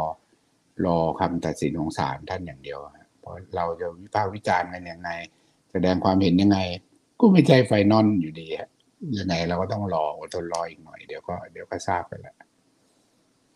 [0.85, 5.09] รอคำตัดสินของศาลท่านอย่างเดียวฮะเพราะเราจะวิพากษ์วิจารณ์กันยังไง
[5.71, 6.59] แสดงความเห็นยังไง
[7.19, 8.69] ก็ไม่ใช่ final อยู่ดีฮะ
[9.17, 12.35] ยังไงเราก็ต้องรออดทนรออีกหน่อยเดี๋ยวก็เดี๋ยวก็ทราบกันแหละ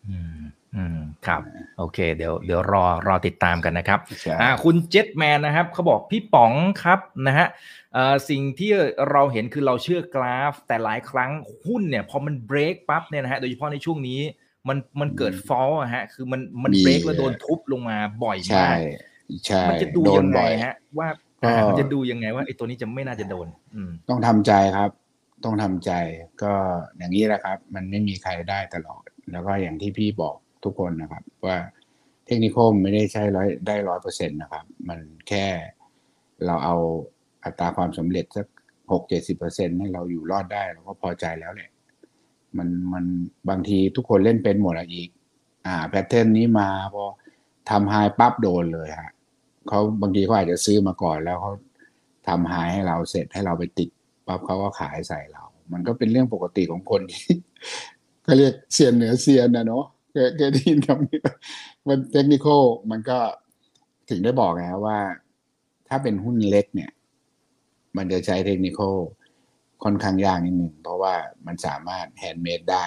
[0.06, 0.42] อืม
[0.76, 1.42] อืมครับ
[1.78, 6.52] โอเค เดี๋ยวเดี๋ยวรอรอติดตามกันนะครับใช่อ่าคุณเจ็ตแมนนะครับเขาบอกพี่ป๋อง
[6.82, 7.46] ครับนะฮะ
[7.94, 8.70] เอ่อสิ่งที่
[9.10, 11.30] เราเห็นคือเราเชื่อกราฟ แต่หลายครั้ง
[11.66, 14.20] หุ้นเนี่ยพอมันเบรกปั๊บเนี่ยนะฮะโดยเฉพาะในช่วงนี้
[14.68, 18.76] มันมันเกิด false อะฮะ คือมันมันเบรกแล้วโดนทุบลงมาบ่อยใช่มาก
[19.46, 21.08] ใช่มันจะดูโดยันงไงบ่อยฮะว่า
[21.42, 24.90] ก็อ่ามันจะดูยังไงว่าไอ้ตัวนี้จะไม่น่าจะโดน อืมต้องทำใจครับ
[25.44, 25.92] ต้องทำใจ
[26.42, 26.52] ก็
[26.96, 29.02] อย่างนี้แหละครับ มันไม่มีใครได้ตลอด
[29.32, 31.56] แล้วก็อย่างที่พี่บอก ทุกคนนะครับ ว่า
[32.26, 35.46] เทคนิคมไม่ได้ใช้ร้อยได้ร้อยเปอร์เซ็นต์นะครับ มันแค่
[36.46, 36.76] เราเอา
[37.44, 38.46] อัตราความสำเร็จสัก
[38.92, 41.70] หกเจ็ดสิบเปอร์เซ็นต์ให้เราอยู่รอดได้เราก็พอใจแล้วแหละ
[42.56, 43.04] มันมัน
[43.48, 45.08] บางทีทุกคนเล่นเป็นหมดอะอีก
[45.66, 47.04] อ่าแพทเทิร์นนี้มาพอ
[47.70, 49.12] ทำไฮปั๊บโดนเลยฮะ
[49.68, 51.52] เขาบางทีเขาอาจจะซื้อมาก่อนแล้วเขา
[52.28, 53.88] ทำไฮให้เราเสร็จให้เราไปติด
[54.26, 57.32] ปั๊บเขาก็ขายใส่เรา มันก็เป็นเรื่องปกติของคนที่
[58.26, 61.20] ก็เรียกเซียนเหนือเซียนนะเนาะ เคยเคยได้ยินคำนี้
[61.88, 62.46] มันเทคนิค
[62.90, 63.18] มันก็
[64.10, 64.98] ถึงได้บอกไงว่า
[65.88, 66.90] ถ้าเป็นหุ้นเล็กเนี่ย
[67.96, 68.80] มันจะใช้เทคนิค
[69.84, 71.14] ค่อนข้างยากนิดหนึ่งเพราะว่า
[71.46, 72.84] มันสามารถ handmade ได้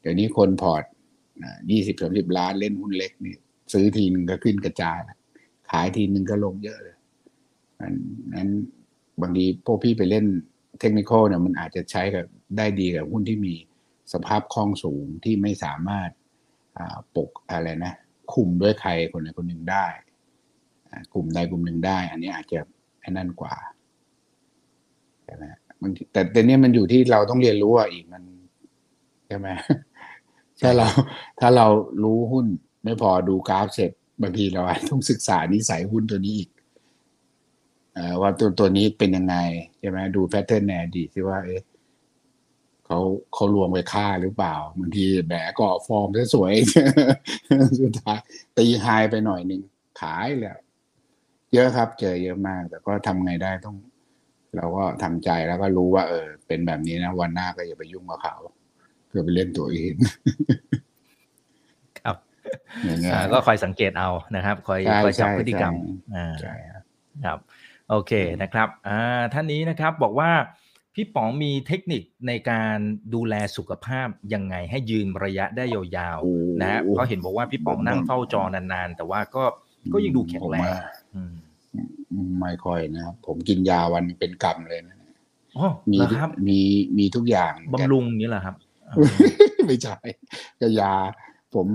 [0.00, 0.84] เดี๋ยวนี้คนพอร์ต
[1.70, 3.34] ยี่สิบสามสิบล้านเล่นหุ้นเล็กนี่
[3.72, 4.98] ซื้อทีนึงก็ขึ้นกระจาย
[5.70, 6.96] ขายทีนึงก็ลงเยอะเลย
[7.90, 8.50] นั้น
[9.22, 10.26] บางทีพวกพี่ไปเล่น
[10.80, 13.54] เทคนิคเนี่ยมันอาจจะใช้กับได้ดีกับหุ้นที่มี
[14.12, 16.10] สภาพคล่องสูงที่ไม่สามารถ
[17.16, 17.92] ปกอะไรนะ
[18.32, 19.86] คุมด้วยใครคนใดคนหนึ่งได้
[21.12, 22.58] กลุ่มใดกลุ่มหนึ่งได้ อันนี้อาจจะ
[23.00, 23.54] ไอ้นั่นกว่า
[25.24, 25.44] ใช่ไหม
[25.82, 28.22] บางทีแต่แต่เนี้ยมันอยู่ที่เราต้องเรียนรู้อะอีกมัน
[29.26, 29.48] ใช่ไหม
[30.60, 30.86] ถ้าเรา
[31.40, 31.66] ถ้าเรา
[32.02, 32.46] รู้หุ้น
[32.84, 36.50] ไม่พอดูกราฟเสร็จบางทีเราอาจต้องศึกษานิสัยหุ้นตัวนี้อีก
[37.96, 39.36] อว่าตัวตัวนี้เป็นยังไง
[39.78, 41.62] ใช่ไหมดูแพทเทิร์นในอดีตที่ว่าเอ๊ะ
[42.92, 48.18] เขาเขาลวงไปฆ่าหรือเปล่าบางทีแหมก่อฟอร์มสวยๆสุดท้าย
[48.56, 49.62] ตีไฮไปหน่อยหนึ่ง
[50.00, 50.58] ขายแล้ว
[51.54, 53.76] เยอะครับ เจอเยอะมาก แต่ก็ทำไงได้ต้อง
[54.56, 58.36] เราก็ทำใจแล้วก็รู้ว่า เออ เป็นแบบนี้นะ วันหน้าก็อย่าไปยุ่งกับเขา
[59.08, 59.92] เพื่อไปเล่นตัวเอง
[62.00, 62.16] ครับ
[62.84, 65.74] อย่างเงี้ยอ่าก็คอยสังเกตเอานะครับ คอยใช่คอยจับใช่พฤติกรรม
[66.12, 66.82] ใช่อ่าใช่ครับ
[67.24, 67.38] ครับ
[67.90, 70.30] โอเคนะครับ อ่าท่านนี้นะครับ บอกว่า
[70.94, 72.76] พี่ป๋องมีเทคนิคในการ
[73.14, 79.44] ดูแลสุขภาพยังไงให้ยืนระยะได้ยาวโอ้ๆนะฮะเพราะเห็นบอกว่าพี่ป๋องนั่งเฝ้าจอนานๆ แต่ว่าก็
[79.92, 80.74] ก็ยังดูแข็งแรงผมว่า
[81.14, 81.32] อืม
[82.40, 84.96] ไม่ค่อยนะครับผมกินยาวันเป็นกำเลยนะ
[85.58, 86.60] อ๋อมีเหรอครับมี
[86.98, 88.54] มีทุกอย่างเหมือนกันบำรุงอย่างนี้เหรอครับ
[89.66, 89.96] ไม่ใช่
[90.60, 90.94] ก็ยา
[91.54, 91.66] ผม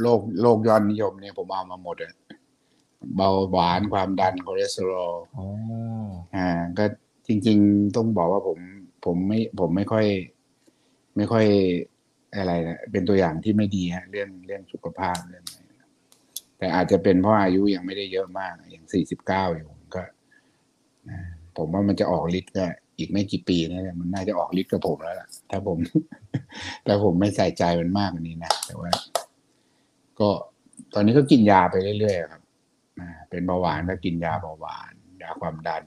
[0.00, 2.14] โรคโรคยอดนิยมเนี่ยผมเอามาหมดอะ
[3.16, 5.46] เบาหวานความดันคอเลสเตอรอลอ๋อ
[6.36, 6.84] อ่าก็
[7.26, 8.58] จริง ๆ ต้องบอกว่าผม
[9.04, 10.06] ผมไม่ ผมไม่ค่อย
[11.16, 11.46] ไม่ค่อย
[12.36, 15.88] อะไรนะเป็นตัวอย่างที่ไม่ดีฮะเรื่องเรื่องสุขภาพเรื่องอะไรนะ
[16.58, 20.02] แต่อาจจะเป็นเพราะอายุยังไม่ได้เยอะมาก อย่างสี่สิบเก้าอยู่ก็
[21.56, 22.64] ผมว่ามันจะออกฤทธิ์ก็
[22.98, 25.78] อีกไม่กี่ปีนะมันน่าจะออกฤทธิ์กับผมแล้วล่ะ ถ้าผม
[26.84, 28.90] แต่ผมไม่ใส่ใจมันมากกว่านี้นะแต่ว่า
[30.20, 30.28] ก็
[30.94, 32.42] ตอนนี้ก็กินยาไปเรื่อยๆครับ
[33.30, 35.84] เป็นเบาหวานก็กินยาเบาหวานยาความดัน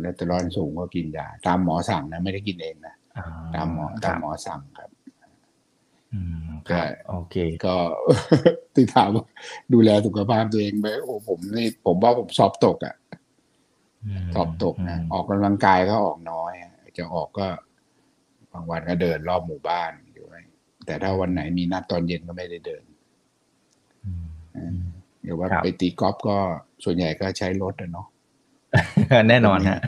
[0.00, 3.22] เลสเตอรอลสูงก็กินยา ตามหมอสั่งนะ ไม่ได้กินเองนะอ่
[3.54, 4.90] ตามหมอคตารัมบหมอสั่งครับ
[6.14, 7.74] อืมครับก็โอเค ก็
[8.74, 9.24] ที่ถามว่า
[9.72, 12.94] ดูแลสุขภาพตัวเองไหมโอ้ผมนี่ผมว่าผมสอบตกอะ่ะ
[14.06, 17.46] มสอบตกนะมออกกำลังกายก็ออกน้อยอะจะออกก็
[18.52, 20.40] บางวันก็เดินรอบหมู่บ้านอยู่ไว้
[20.86, 22.84] แต่ถ้าวันไหนมีนัดตอนเย็นก็ไม่ได้เดิน
[24.04, 24.24] อืม
[24.56, 24.78] อืม
[25.22, 26.36] หรือว่าครับไปตีกอล์ฟก็
[26.84, 28.06] ส่วนใหญ่ก็ใช้รถอะเนาะ
[29.28, 29.78] แน่นอนฮะ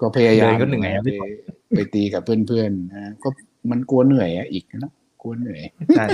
[0.00, 1.28] ก็พยายามเดินก็เหนื่อยอะไปพี่ปอ
[1.76, 3.28] ไปตีกับเพื่อนๆนะก็
[3.70, 5.62] มันกลัวเหนื่อยอะอีกนะกลัวเหนื่อย
[5.96, 6.06] ใช่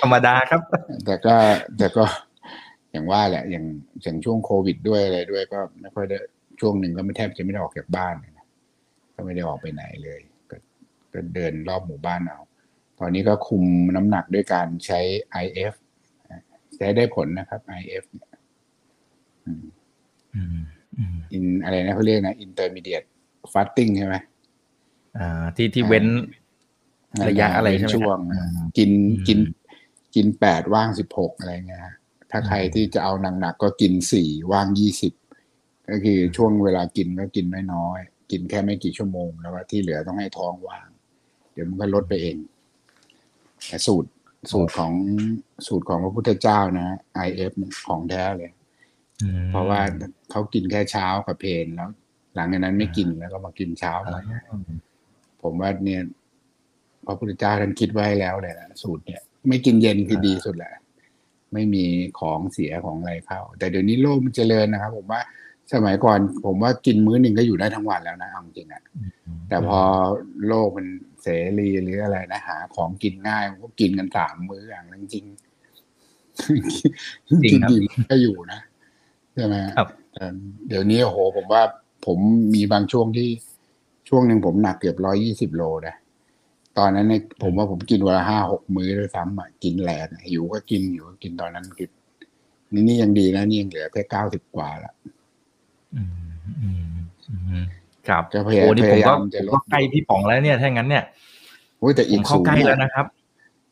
[0.00, 0.60] ธรรมดาครับ
[1.04, 1.34] แต่ก็
[1.78, 2.04] แต่ก็
[2.92, 3.64] อย่างว่าแหละ อย่าง
[4.02, 6.18] อย่างช่วงโควิดด้วยอะไรด้วยก็ไม่ค่อยได้
[6.60, 8.46] ช่วงหนึ่งก็ไม่แทบจะไม่ได้ออกจากบ้านเลยนะ
[9.14, 10.56] ก็ไม่ได้ออกไปไหนเลยก็
[11.12, 12.40] ก็เดินรอบหมู่บ้านเอา
[12.98, 13.64] ตอนนี้ก็คุม
[13.96, 15.00] น้ำหนักด้วยการใช้
[15.44, 15.74] IF
[16.30, 16.42] นะ
[16.76, 18.30] ใช้ได้ผลนะครับ IF เนี่ย
[20.98, 23.06] อืมอืมอืมอินอะไรนะเขาเรียกนะ intermediate
[23.52, 24.16] fasting ใช่ไหม
[25.18, 26.06] อ่า ที่ที่เว้น
[27.28, 29.38] ระยะอะไรเว้นใช่ไหมช่วงอืมกินอืมกิน
[30.14, 31.94] กินแปดว่างสิบหกอะไรเงี้ยฮะ
[32.30, 35.12] ถ้าใครที่จะเอาหนักๆก็กินสี่ว่างยี่สิบ
[35.90, 40.88] ก็คือช่วงเวลากินก็กินไม่น้อยกินแค่ไม่กี่ชั่วโมงแล้วว่าที่เหลือต้องให้ท้องว่าง
[41.52, 42.36] เดี๋ยวมันก็ลดไปเอง
[43.68, 44.08] แต่สูตร
[44.52, 44.92] สูตรของ
[45.66, 46.86] สูตรของพระพุทธเจ้านะ
[47.26, 48.63] IF เนี่ยของแท้เลยอืม
[49.50, 49.80] เพราะว่า
[50.30, 51.90] เขากินแค่เช้ากับเพลนแล้ว
[52.34, 54.20] หลังจากนั้นไม่กินแล้วก็มากินเช้าอ๋อ
[55.42, 56.00] ผมว่าเนี่ย
[57.06, 60.74] พระพุทธเจ้าท่านคิดไว้แล้วเลยนะสูตรเนี่ย ไม่กินเย็นคือดีสุดแหละ
[61.52, 61.84] ไม่มี
[62.20, 65.20] ของเสียของอะไรเข้า แต่เดี๋ยวนี้โลกมันเจริญนะครับ ผมว่า
[65.72, 68.82] สมัยก่อน ผมว่ากินมื้อหนึ่งก็อยู่ได้ทั้งวันแล้วนะเอาจริงอะ
[69.48, 69.80] แต่พอ
[70.48, 70.86] โลกมัน
[71.22, 75.24] เสรีหรืออะไรนะหา ของกินง่ายมันก็กินกันสามมื้ออย่างนั้นจริง
[77.42, 77.78] จริกิงนครับดี
[78.10, 78.60] ก็อยู่นะ
[79.34, 80.26] ใช่ไหมครับแต่
[80.68, 81.62] เดี๋ยวนี้โอ้โหผมว่า
[82.06, 82.18] ผม
[82.54, 83.28] มีบางช่วงที่
[84.08, 85.94] ช่วงหนึ่งผมหนักเกือบร้อยี่สิบโลนะ
[86.78, 91.90] ตอนนั้นเนี่ยผมว่าผมกินวันละห้าหกมื้อด้วยซ้ำอะกินแหลกอะหิวก็กินหิวก็กินตอนนั้นกิน
[92.72, 94.92] นี่นี่ยังดีนะนี่ยังเหลือแค่เก้าสิบกว่าละ
[95.94, 96.10] อืม
[96.60, 96.84] อืม
[97.28, 97.64] อืม
[98.08, 101.04] ครับก็พยายามโอ้นี่ผมก็พยายามจะผมลก็ดใกล้พี่ป๋องแล้วเนี่ยถ้างั้นเนี่ย
[101.78, 103.06] โอ้ยแต่ผอีมกเข้าสูงใกล้เนี่ยแล้วนะครับ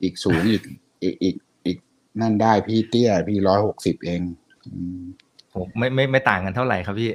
[0.03, 0.63] อีกสูงอีก
[1.03, 1.79] อีกอีกอีก
[2.21, 4.21] นั่นได้พี่เตี้ยพี่ร้อยหกสิบเอง
[4.67, 5.03] อืม
[5.55, 7.11] ผมไม่ไม่ไม่ต่างกันเท่าไหร่ครับพี่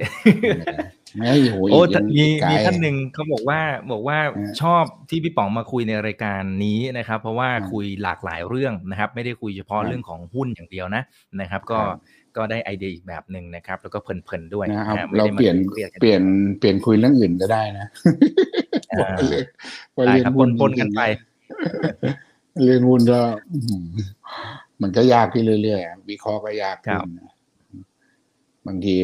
[1.18, 3.60] ไม่โหโอ้อีกแต่ยังมีไกลมีท่านหนึ่งเขาบอกว่า
[3.92, 11.02] บอกว่าเออชอบที่พี่ป๋องมาคุยในรายการนี้นะครับ เพราะว่าอืมคุยหลากหลายเรื่องนะครับ ไม่ได้คุยเฉพาะครับเรื่องของหุ้นอย่างเดียวนะ
[11.40, 11.98] นะครับ ก็ครับ
[12.36, 16.22] ก็ได้ไอเดียอีกแบบหนึ่งนะครับ แล้วก็เพลินๆด้วยนะนะเอาฮะไม่เราได้มาเปลี่ยนเครียดกัเปลี่ยน
[16.58, 17.86] เปลี่ยนคุยเรื่องอื่นก็ได้นะ
[18.92, 19.10] อ่า
[19.96, 21.00] ว่าได้เรื่องครับหุ้ปนๆกันไป
[22.64, 23.20] เรื่องหุ้นก็
[23.52, 23.86] อื้อหือ
[24.82, 27.30] มันก็ยากขึ้นเรื่อยๆวิเคราะห์ก็ยากขึ้นนะ
[28.68, 28.94] บางที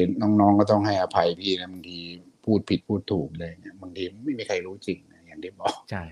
[0.41, 1.99] น้องๆก็ต้องให้อภัยพี่นะบางที
[2.45, 6.03] พูดผิดพูดถูกเลยเนี่ยบางทีไม่มีใครรู้จริงนะอย่างที่บอกใช่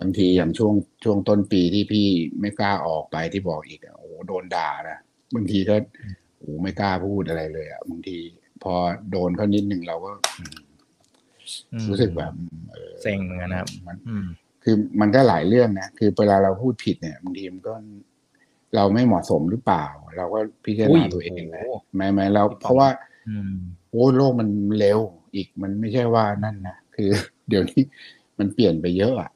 [0.00, 2.06] บางทีอย่างช่วงช่วงต้นปีที่พี่
[2.40, 4.98] ไม่กล้าออกไปที่บอกอีกอะโอ้โหโดนด่านะ
[5.34, 5.74] บางทีก็
[6.36, 8.18] โอ้โหไม่กล้าพูดอะไรเลยอะบางที
[8.62, 8.74] พอ
[9.10, 10.58] โดนเขานิดหนึ่งเราก็อืม
[11.72, 12.32] อืมรู้สึกแบบ
[12.72, 14.26] เออเซ็งเหมือนกันนะครับมันอืม
[14.64, 17.74] คือมันก็หลายเรื่องนะคือเวลาเราพูดผิดเนี่ยบางทีมันก็
[18.74, 22.88] เราไม่เหมาะสมหรือเปล่า เราก็พิจารอุ้ยณาตัวเองนะโอ้โหไหมไหมเราพี่ปองเพราะว่า
[23.28, 23.54] อืม
[23.90, 24.48] โอ้โลกมัน
[24.78, 24.98] เร็ว
[25.34, 27.10] อีกมันไม่ใช่ว่านั่นนะคือ
[27.48, 27.82] เดี๋ยวนี้
[28.38, 29.30] มันเปลี่ยนไปเยอะอะ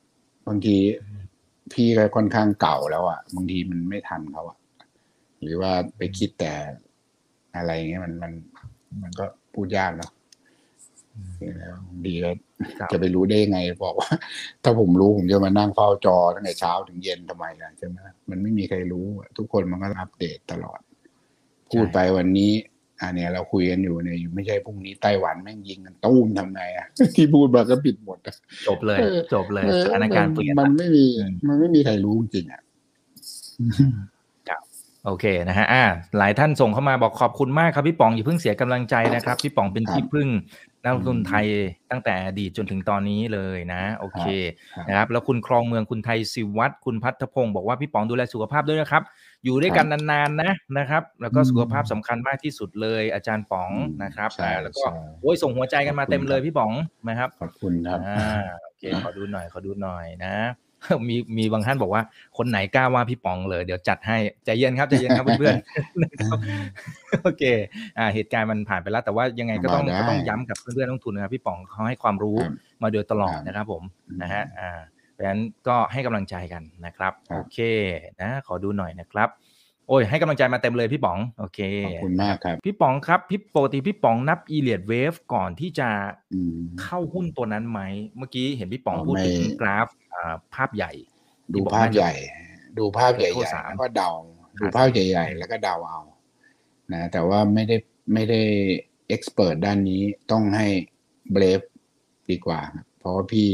[0.49, 0.77] บางที
[1.73, 4.59] พี่ก็ค่อนข้างเก่าแล้วอะบางทีมันไม่ทันเขาอะ
[5.43, 6.53] หรือว่าไปคิดแต่
[7.57, 8.33] อะไรอย่างเงี้ยมันมัน
[9.03, 10.11] มันก็พูดยากเนาะ
[11.59, 11.75] แล้ว
[12.07, 12.31] ดีก็
[12.79, 14.11] ครับจะไปรู้ได้ยังไง บอกว่า
[14.65, 17.97] ถ้าผมรู้ผมจะมานั่งเฝ้าจอตั้งแต่เช้าถึงเย็นทำไมล่ะใช่ไหม
[18.31, 20.81] มันไม่มีใครรู้อะทุกคนมันก็อัปเดตตลอด
[21.71, 22.53] พูดไปวันนี้
[23.03, 32.63] อันเนี้ยเราคุยกันอยู่เนี่ยไม่ใช่พรุ่งนี้ไต้หวันแม่งยิงกันตุ้มทำไงอะที่พูดมาก็ผิดหมดอะจบเลยเออจบเลยออสถานการณ์เปลี่ยนมันละไม่มีอืมมันไม่มีใครรู้จริงๆอะ
[35.07, 35.85] โอเคนะฮะอ่า
[36.19, 40.29] หลายท่านส่งเข้ามาบอกขอบคุณมากครับพี่ป๋องอย่าเพิ่งเสียกำลังใจนะครับ พี่ป๋องเป็นครับที่พึ่ง
[40.83, 41.47] นักลงทุนไทย
[41.91, 44.23] ตั้งแต่อดีตจนถึงตอนนี้เลยนะ โอเค
[44.75, 49.03] ครับนะครับ แล้วคุณครองเมืองคุณไทยสิวัตรคุณพัฒพงศ์บอกว่าพี่ป๋องดูแลสุขภาพด้วยนะครับ
[49.45, 56.73] อยู่ด้วยกันนานๆนะนะครับ แล้วก็อืมสุขภาพสำคัญมากที่สุดเลย อาจารย์ป๋องอืมนะครับใช่อ่าแล้วก็ใช่โอ้ยส่งหัวใจกันมาเต็มเลยพี่ป๋อง
[57.09, 58.31] นะครับขอบคุณครับอ่า
[58.63, 60.35] โอเคขอดูหน่อยขอดูหน่อยนะ
[61.09, 62.03] มีมีบางท่านบอกว่า
[62.39, 66.39] คนไหนกล้าว่าพี่ป๋องเลย เดี๋ยวจัดให้ใจเย็นครับใจเย็นครับเพื่อนๆนะครับ
[67.23, 67.43] โอเค
[67.99, 74.81] อ่า เหตุการณ์มันผ่านไปแล้ว แต่ว่ายังไงก็ต้องได้ก็ต้องย้ำกับเพื่อนๆนักลงทุนนะครับพี่ป๋องเขาให้ความรู้ครับมาโดยตลอดครับนะครับผมอืมนะฮะอ่า
[75.13, 77.59] เพราะฉะนั้นก็ให้กำลังใจกันนะครับครับ โอเค
[78.21, 79.29] นะ ขอดูหน่อยนะครับ
[79.91, 85.89] โอ้ยให้กำลังใจมาเต็มเลยพี่ป๋องโอเคขอบคุณมากครับ พี่ป๋องครับพี่ปกติพี่ป๋องนับ e l i o t Wave ก่อนที่จะ
[86.35, 87.81] อืมเข้าหุ้นตัวนั้นไหม
[88.17, 90.93] เมื่อกี้เห็นพี่ป๋องอ๋อพูดถึงไม่กราฟอ่าภาพใหญ่
[91.53, 92.13] ดูที่บอกภาพน่จะใหญ่
[92.79, 94.11] ดูภาพใหญ่เกิดโทษๆสามแล้วก็เดา
[94.61, 96.01] ดูครับภาพใหญ่ ๆ แล้วก็เดาเอา
[96.93, 97.77] นะแต่ว่าไม่ได้
[98.13, 98.41] ไม่ได้
[99.09, 100.67] เอ็กซ์เพรสด้านนี้ต้องให้
[101.33, 101.61] เบรฟ
[102.31, 103.51] ดีกว่าครับเพราะว่าพี่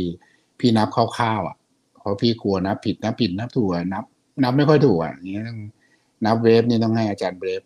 [0.61, 1.57] พี่นับคร่าวๆอะ
[1.99, 4.05] เพราะพี่กลัวนับผิดนับผิดนับถูกอะนับ
[4.43, 5.59] นับไม่ค่อยถูกอะอย่างนี้ต้อง
[6.25, 7.63] นับเวฟนี่ต้องให้อาจารย์เบรฟ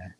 [0.00, 0.10] นะ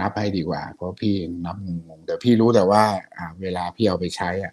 [0.00, 1.14] นับให้ดีกว่า เพราะพี่
[1.46, 1.68] นับง
[1.98, 2.84] งแต่พี่รู้แต่ว่า
[3.16, 4.52] อ่า เวลาพี่เอาไปใช้อะ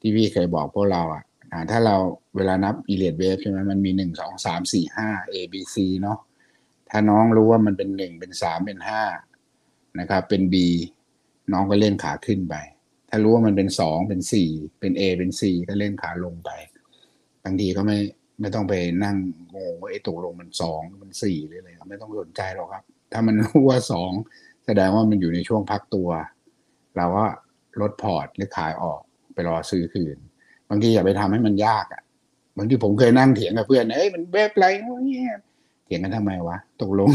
[0.00, 1.96] ที่พี่เคยบอกพวกเราอะอ่าถ้าเรา
[2.36, 6.18] เวลานับ e l i o t wave ใช่ไหมมันมีหนึ่งสองสามสี่ห้า A B C เนาะ
[6.88, 9.02] ถ้าน้องรู้ว่ามันเป็นหนึ่งเป็นสามเป็นห้า
[10.00, 10.54] นะครับ เป็น B
[11.52, 12.54] น้องก็เล่นขาขึ้นไป
[13.08, 16.50] ถ้ารู้ว่ามันเป็นสองเป็นสี่เป็น A เป็น C ก็เล่นขาลงไป
[17.44, 17.98] บางทีก็ไม่
[18.40, 18.72] ไม่ต้องไป
[19.04, 19.16] นั่ง
[19.56, 24.12] งงว่าไอ้ตกลงมันสองมันสี่หรืออะไรไม่ต้องสนใจหรอกครับ ถ้ามันรู้ว่าสอง
[24.66, 26.08] แสดงว่ามันอยู่ในช่วงพักตัว
[26.96, 27.24] เราก็
[27.80, 29.00] ลดพอร์ตหรือขายออก
[29.34, 30.16] ไปรอซื้อคืน
[30.70, 32.02] บางทีอย่าไปทำให้มันยากอะ
[32.58, 35.36] บางทีผมเคยนั่งเถียงกับเพื่อนเอ้ยมันเว็บอะไรวะเนี่ย
[35.86, 37.08] เถียงกันทำไมวะตกลง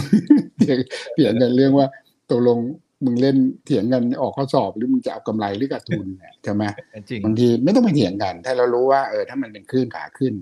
[0.59, 0.77] เถียง
[1.15, 1.87] เถียงกันเรื่องว่า
[2.31, 2.57] ตกลง
[3.05, 6.63] มึงเล่นเถียงกันออกข้อสอบหรือมึงจะเอากำไรหรือขาดทุนเนี่ยใช่ไหม
[7.09, 10.33] จริงบางทีไม่ต้องไปเถียงกัน ถ้าเรารู้ว่าเออถ้ามันเป็นคลื่นขาขึ้น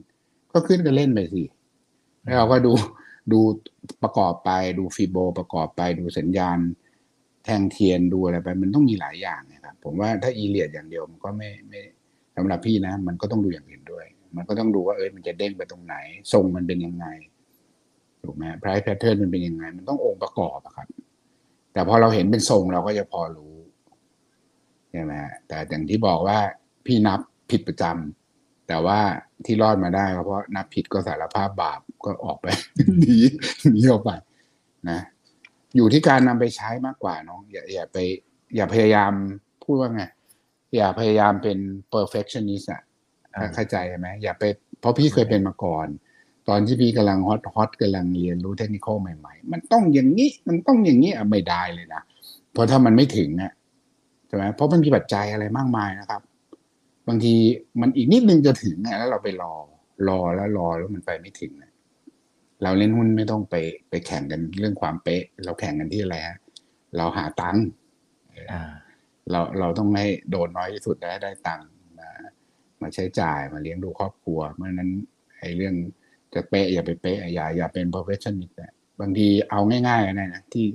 [0.53, 1.43] ก็ขึ้นก็เล่นไปสิ
[2.23, 2.71] แล้วเราก็ดู
[3.31, 3.39] ดู
[4.03, 6.57] ประกอบไปดูฟีโบประกอบไปดูสัญญาณ
[7.45, 11.79] แทงเทียนดูอะไรไป มันต้องมีหลายอย่างนะครับ ผมว่าถ้าอีเลียดอย่างเดียวมันก็ไม่ไม่
[12.35, 15.95] สำหรับพี่นะ มันก็ต้องดูอย่างอื่นด้วย มันก็ต้องดูว่าเออมันจะเด้งไปตรงไหน
[16.33, 17.05] ทรงมันเป็นยังไง
[18.23, 20.87] ถูกไหมไพร์แพทเทิร์นมันเป็นยังไง มันต้ององค์ประกอบอะครับ
[21.73, 23.55] แต่พอเราเห็นเป็นทรงเราก็จะพอรู้
[24.91, 26.39] ใช่ไหมฮะแต่อย่างที่บอกว่า
[26.85, 27.19] พี่นับ
[27.51, 28.20] ผิดประจำ
[28.71, 28.99] แต่ว่า
[29.45, 32.47] ที่รอดมาได้ก็เพราะนับผิดก็สารภาพบาปก็ออกไป
[32.99, 33.17] หนี
[33.71, 34.11] หนีออกไป
[34.89, 34.99] นะ
[35.75, 37.97] อยู่ที่การนำไปใช้มากกว่าน้องอย่าอย่าไป
[38.55, 39.11] อย่าพยายาม
[39.63, 40.03] พูดว่าไง
[40.75, 41.57] อย่าพยายามเป็น
[41.93, 42.81] perfectionist อะ
[43.35, 44.43] อ่าเข้าใจไหมอย่าไป
[44.79, 45.87] เพราะพี่เคยเป็นมาก่อน
[46.49, 52.01] ตอนที่พี่กำลังฮอตฮอตกำลังเรียนรู้เทคนิคใหม่ๆ มันต้องอย่างนี้ มันต้องอย่างนี้อะไม่ได้เลยนะ
[52.51, 53.51] เพราะถ้ามันไม่ถึงอะ
[54.27, 56.21] ใช่ไหมเพราะมันมีปัจจัยอะไรมากมายนะครับ
[57.07, 57.35] บางที
[57.81, 59.53] มันอีกนิดนึงจะถึงอะแล้วเราไปรอ
[60.07, 61.71] รอแล้วรอแล้วมันไปไม่ถึงอะ
[62.63, 63.55] เราเล่นหุ้นไม่ต้องไป
[63.89, 66.37] ไปแข่งกันเรื่องความเป๊ะ เราแข่งกันที่อะไรฮะ
[66.97, 67.65] เราหาตังค์
[68.51, 68.71] อ่า
[69.31, 71.67] เราเราต้องให้โดนน้อยที่สุดได้ได้ตังค์
[71.99, 72.09] มา
[72.81, 74.89] มาใช้จ่ายมาเลี้ยงดูครอบครัว เพราะฉะนั้น
[75.39, 75.73] ไอ้เรื่อง
[76.33, 80.65] จะเป๊ะอย่าไปเป๊ะอย่าอย่าเป็น perfectionist อะบางทีเอาง่ายๆนะนะที่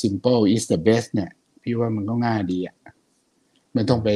[0.00, 1.30] simple is the best เนี่ย
[1.62, 2.76] พี่ว่ามันก็ง่ายดีอะ
[3.74, 4.08] ไม่ต้องไป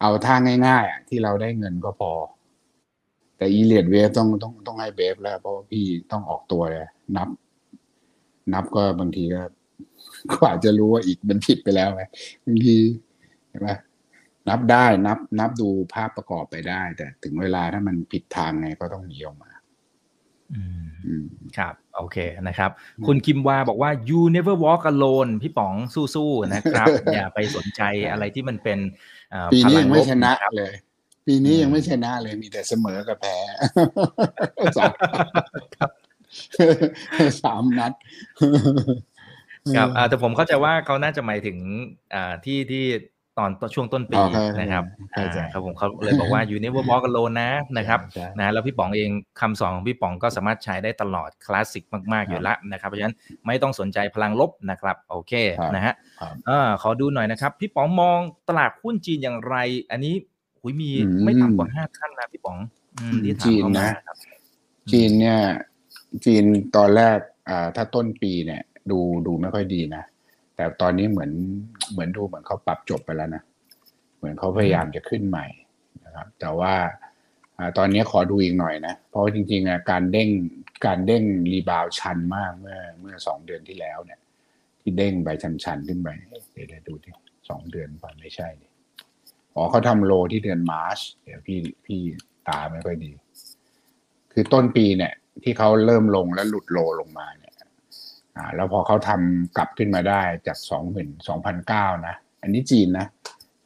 [0.00, 0.34] เอาท่า
[0.66, 2.12] ง่ายๆอะที่เราได้เงินก็พอ
[3.36, 6.82] แต่อีเลียดเวฟต้องต้องต้องให้เบฟแล้ว เพราะว่าพี่ต้องออกตัวเลย
[7.16, 7.28] นับ
[8.52, 9.42] นับก็บางทีก็
[10.32, 12.04] ก็อาจจะรู้ว่าอีกมันผิดไปแล้วไง
[12.46, 12.76] บางที
[13.50, 13.68] ใช่ไหม
[14.48, 19.50] นับได้นับ นับดูภาพประกอบไปได้ แต่ถึงเวลาถ้ามันผิดทางไงก็ต้องหนีออกมา
[20.54, 21.26] อืมอืม
[21.58, 22.16] ครับ โอเค
[22.48, 22.70] นะครับ
[23.06, 25.74] คุณคิมวาบอกว่า you never walk alone พี่ป๋อง
[26.14, 29.13] สู้ๆนะครับ อย่าไปสนใจอะไรที่มันเป็นเอ่อ
[29.52, 30.74] ปีนี้พลัยังไม่ลบชนะครับเลย
[31.26, 33.36] ปีนี้อืมยังไม่ชนะเลยมีแต่เสมอกับแพ้
[34.76, 34.92] สาม
[37.42, 37.92] สามนัด
[39.76, 41.58] ครับอ่าแต่ผมเข้าใจว่าเขาน่าจะหมายถึง
[42.14, 42.84] อ่าที่ที่
[43.38, 53.16] ตอนช่วงต้นปีอ๋อเข้าใจนะครับเข้าใจอ่าครับผมเขาเลยบอกว่า you never walk alone นะนะครับใช่นะแล้วพี่ป๋องเองคำสอนของพี่ป๋องก็สามารถใช้ได้ตลอดคลาสสิกมากๆอยู่ละนะครับ เพราะฉะนั้น
[53.46, 58.18] ไม่ต้องสนใจพลังลบนะครับ โอเคครับนะฮะครับอ่าขอดูหน่อยนะครับ พี่ป๋องมอง
[58.48, 59.56] ตลาดหุ้นจีนอย่างไร
[59.90, 60.14] อันนี้
[60.60, 62.58] หุยมีอืมไม่ต่ำกว่าห้าท่านนะพี่ป๋อง
[63.00, 64.16] อืมที่ถามจีนเข้ามานะครับ
[64.92, 65.38] จีนเนี่ย
[66.24, 66.44] จีน
[66.76, 67.18] ตอนแรก
[67.48, 70.04] อ่าถ้าต้นปีเนี่ย ดูดูไม่ค่อยดีนะ
[70.56, 71.32] แต่ตอนนี้เหมือน
[71.92, 73.42] เหมือนดูเหมือนเขาปรับจบไปแล้วนะ
[74.18, 75.46] เหมือนเขาพยายามจะขึ้นใหม่
[76.04, 76.74] นะครับ แต่ว่า
[77.78, 80.28] ตอนนี้ขอดูอีกหน่อยนะ เพราะว่าจริงๆอะการเด้ง
[80.86, 84.20] การเด้งรีบาวชันมากเมื่อเมื่อสองเดือนที่แล้วเนี่ย
[84.80, 85.28] ที่เด้งไป
[85.64, 86.08] ชันๆขึ้นไป
[86.52, 87.10] เดี๋ยวดี๋ยวดูดิ
[87.48, 88.66] สองเดือนป่ะไม่ใช่ดิ
[89.54, 92.00] อ๋อเขาทำโลที่เดือนมาร์ชเดี๋ยวพี่พี่
[92.48, 93.12] ตาไม่ค่อยดี
[94.32, 95.12] คือต้นปีเนี่ย
[95.42, 97.43] ที่เขาเริ่มลงแล้วหลุดโลลงมาเน
[98.36, 103.06] อ่าแล้วพอเขาทำกลับขึ้นมาได้จากสองหมื่นสองพันเก้านะ อันนี้จีนนะ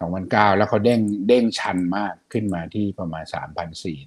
[0.01, 3.99] สองพันเก้าแล้วเขาเด้งเด้งชันมากขึ้นมาที่ประมาณสามพันสี่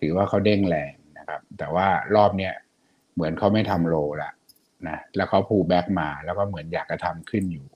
[0.00, 2.54] ถือว่าเขาเด้งแรงนะครับ แต่ว่ารอบเนี้ย
[3.14, 4.32] เหมือนเขาไม่ทำโลละ
[4.88, 7.66] นะแล้วเขาพูแบ็กมาแล้วก็เหมือนอยากจะทำขึ้นอยู่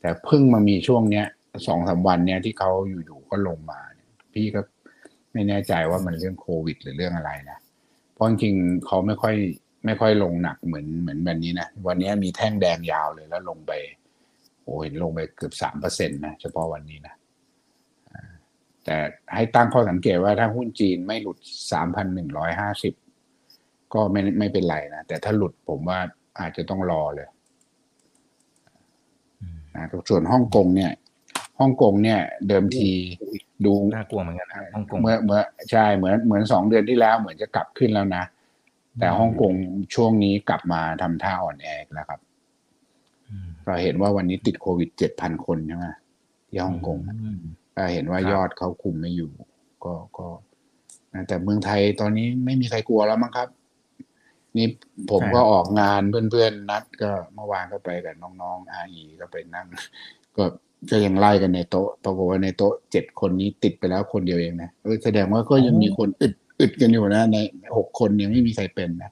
[0.00, 1.26] แต่เพิ่งมามีช่วงเนี้ย
[1.66, 2.70] สองสามวันเนี้ยที่เขา
[3.06, 3.80] อยู่ๆก็ลงมา
[4.34, 4.60] พี่ก็
[5.32, 7.58] ไม่แน่ใจว่ามันเรื่องโควิด หรือเรื่องอะไรนะ
[8.12, 9.34] เพราะจริงๆเขาไม่ค่อย
[9.84, 13.72] ไม่ค่อยลงหนักเหมือนเหมือนวันนี้นะ วันนี้มีแท่งแดงยาวเลยแล้วลงไป
[14.64, 17.14] โอ้ยลงไปเกือบสามเปอร์เซ็นตนะ เฉพาะวันนี้นะ
[18.12, 18.22] อ่า
[18.84, 18.96] แต่
[19.34, 21.38] ให้ตั้งข้อสังเกตว่าถ้าหุ้นจีนไม่หลุด
[21.72, 22.94] สามพันหนึ่งร้อยห้าสิบ
[23.94, 25.98] ก็ไม่ไม่เป็นไรนะ แต่ถ้าหลุดผมว่า
[26.40, 27.28] อาจจะต้องรอเลย
[29.40, 30.92] อืมนะส่วนฮ่องกงเนี่ย
[31.60, 32.90] ฮ่องกงเนี่ย เดิมที
[33.64, 38.24] ดูน่ากลัวเหมือนกันนะฮ่องกงเมื่อเมื่อใช่เหมือนเหมือนสองเดือนที่แล้วเหมือนจะกลับขึ้นแล้วนะ
[38.98, 39.52] แต่ฮ่องกง
[39.94, 42.20] ช่วงนี้กลับมาทำท่าอ่อนแออีกแล้วครับ
[43.28, 45.86] อืมก็เห็นว่าวันนี้ติดโควิดเจ็ดพันคนใช่ไหม
[46.48, 47.38] ที่ฮ่องกงอืม
[47.74, 49.30] ก็เห็นว่าครับยอดเขาคุมไม่อยู่
[49.84, 50.26] ก็ก็
[51.14, 53.48] นะแต่เมืองไทยตอนนี้ไม่มีใครกลัวแล้วมั้งครับ
[54.56, 54.66] นี่
[55.10, 59.66] ผมก็ออกงานเพื่อนๆนัดก็เมื่อวานก็ไปกับน้องๆอาอีก็ไปนั่ง
[60.36, 60.44] ก็
[60.90, 67.36] ก็ยังไล่กันในโต๊ะปรากฏว่าในโต๊ะเจ็ดคนนี้ติดไปแล้วคนเดียวเองนะเออแสดงว่าก็ยังมีคนอึด อึดกันอยู่นะ ใน
[67.76, 69.10] หกคนยังไม่มีใครเป็นนะ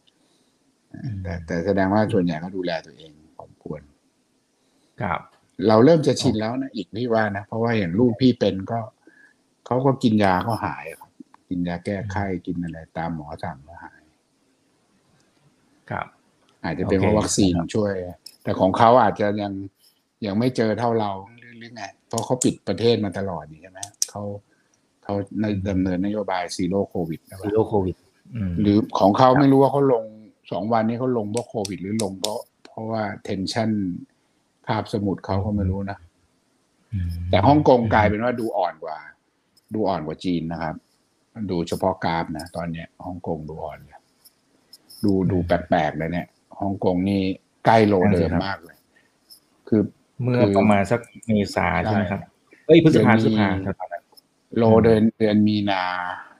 [1.22, 3.82] แต่แต่แสดงว่าส่วนใหญ่ก็ดูแลตัวเองผมควร
[5.03, 5.20] ครับ
[5.68, 8.80] เราเริ่มจะชินแล้วนะอีกพี่ว่านะ เพราะว่าอย่างลูกพี่เป็นก็
[9.66, 11.11] เขาก็กินยาก็หายครับ
[11.49, 14.03] กินยาแก้ไข้กินอะไร ตามหมอสั่งก็หาย
[15.90, 16.07] ครับ
[16.64, 17.92] อาจจะเป็นโอเคเพราะวัคซีนช่วย
[18.42, 19.53] แต่ของเขาอาจจะยัง
[20.26, 23.80] ยังไม่เจอเท่าเราหรือหรือไงเพราะเขาปิดประเทศมาตลอดนี่ใช่ไหม
[24.11, 24.22] เขา
[25.07, 27.96] เขาในดำเนินนโยบาย zero covid นะ zero covid
[28.34, 30.04] อืมหรือของเขาไม่รู้ว่าเขาลง
[30.52, 33.70] สองวันนี้เขาลงเพราะโควิด หรือลงเพราะเพราะว่าเทนชัน
[34.66, 35.98] คาบสมุทรเขาก็ไม่รู้นะ
[37.30, 38.96] แต่ฮ่องกงกลายเป็นว่าดูอ่อนกว่า
[39.74, 40.74] ดูอ่อนกว่าจีนนะครับ
[41.50, 43.98] ดูเฉพาะกราฟนะตอนเนี้ยฮ่องกงดูอ่อนเลย
[45.04, 46.26] ดูดูแปลกๆเลยเนี่ย
[46.61, 47.20] ฮ่องกงนี่
[47.66, 48.76] ใกล้โลเดิมมากเลย
[49.68, 49.80] คือ
[50.22, 52.20] เมื่อคือประมาณสักเมษาใช่ใช่ไหมครับ
[52.66, 53.95] เอ้ยพฤษภาพเดืฤอนมีษภาแถวๆนั้น
[54.57, 55.82] โลเดือนเดือนมีนา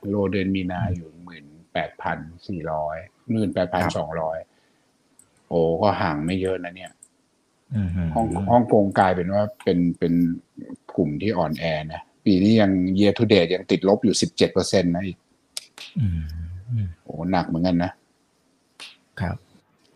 [0.09, 2.97] โลเดือนมีนาอยู่หมื่นแปดพันสี่ร้อย
[3.33, 4.39] หมื่นแปดพันสองร้อย
[5.49, 6.93] โอ้ก็ห่างไม่เยอะนะเนี่ย
[7.75, 10.15] อืมฮ่องฮ่องกงกลายเป็นว่าเป็นเป็น
[10.97, 15.19] กลุ่มที่อ่อนแอนะปีนี้ยัง year to date ยังติดลบอยู่สิบเจ็ดเปอร์เซ็นต์นะอีก
[15.99, 16.21] อืม
[16.71, 17.93] อืมโอ้หนักเหมือนกันนะ
[19.21, 19.37] ครับ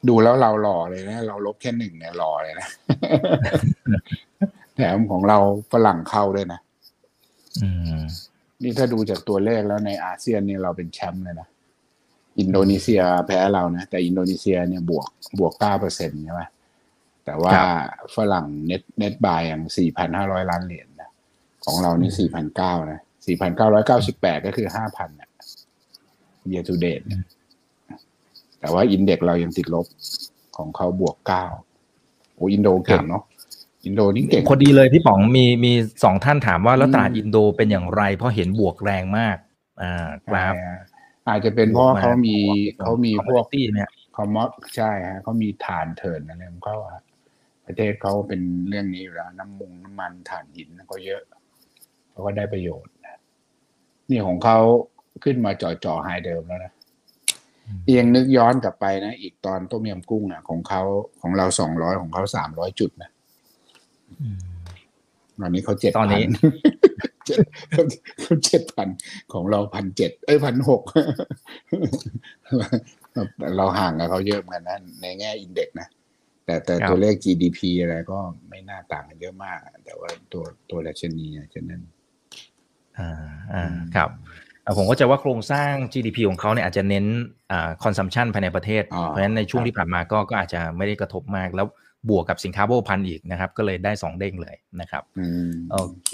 [0.09, 2.69] ดูแล้วเราหล่อเลยนะ เราลบแค่หนึ่งเนี่ยหล่อเลยนะ
[4.77, 5.39] แถมของเรา
[5.73, 6.70] ฝรั่งเข้าด้วยนะอืม
[8.63, 11.49] นี่ถ้าดูจากตัวเลขแล้วในอาเซียนเนี่ยเราเป็นแชมป์เลยนะ
[12.41, 16.43] อินโดนีเซียแพ้เรานะ แต่อินโดนีเซียเนี่ยบวกบวกเก้าเปอร์เซ็นต์ใช่ไหม
[17.25, 17.53] แต่ว่า
[18.17, 21.11] ฝรั่ง net net buy อย่างสี่พันห้าร้อยล้านเหรียญนะ
[21.65, 25.29] ของเรานี่สี่พันเก้านะสี่พันเก้าร้อยเก้าสิบแปดก็คือห้าพันนะ
[26.51, 27.23] year to date เนี่ย
[28.61, 29.87] แต่ว่า index เรายังติดลบ
[30.57, 31.45] ของเขาบวกเก้า
[32.35, 33.23] โอ้อินโดเก่งเนาะ
[33.85, 35.73] อินโดนี่เก่งพอดีเลยพี่ป๋องมีมี
[36.05, 39.37] สองท่านถามว่าแล้วตลาดอืมอินโดเป็นอย่างไร เพราะเห็นบวกแรงมาก
[39.83, 40.77] อ่ากราฟอ่า
[41.29, 42.37] อาจจะเป็นเพราะว่าเขามี
[42.83, 47.03] เขามีพวกที่เนี่ยคอมมอดใช่ฮะเขามีฐานเถินอะไรของเขาอะ
[47.67, 51.23] ประเทศเขาเป็นเรื่องนี้อยู่แล้วน้ำมุงน้ำมันถ่านหินก็เยอะ
[52.11, 53.19] เขาก็ได้ประโยชน์นะ
[54.11, 54.59] นี่ของเขา
[55.25, 56.73] ขึ้นมาจ่อจ่อไฮเดิมแล้วนะ
[57.87, 60.83] เอียงนึกย้อนกลับไปนะ อีกตอนต้มยำกุ้งอะ ของเขา
[61.23, 63.11] ของเราสองร้อยของเขาสามร้อยจุดนะ
[65.41, 66.25] ตอนนี้เขาเจ็ดตอนนี้
[67.27, 67.39] เจ็ด
[68.21, 68.89] เขาเจ็ดพัน
[69.33, 70.83] ของเราพันเจ็ดเอ้ยพันหก
[73.57, 75.89] เราห่างกับเขาเยอะเหมือนกันนะในแง่อินเด็กซ์นะ
[76.45, 81.83] แต่แต่ครับตัวเลข GDP อะไรก็ไม่น่าต่างกันเยอะมาก แต่ว่าตัวตัวดัชนีอะจะนั่น
[82.99, 83.11] อ่า
[83.53, 83.65] อ่า
[83.97, 84.11] ครับ
[84.65, 87.07] อ่าผมก็จะว่าโครงสร้าง GDP ของเขาเนี่ยอาจจะเน้น
[87.51, 91.67] อ่า consumption ภายในประเทศอ๋อเพราะฉะนั้นในช่วงครับที่ผ่านมาก็ก็อาจจะไม่ได้กระทบมากแล้ว
[92.09, 96.13] บวกกับสินค้าโภคภัณฑ์อีกนะครับ ก็เลยได้สองเด้งเลยนะครับอืมโอเค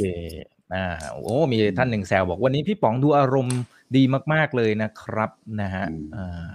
[0.74, 3.58] อ่าโอ้มีท่านหนึ่งแซวบอกวันนี้พี่ป๋องดูอารมณ์
[3.96, 5.30] ดีมาก ๆเลยนะครับ
[5.60, 5.84] นะฮะ
[6.16, 6.50] อ่า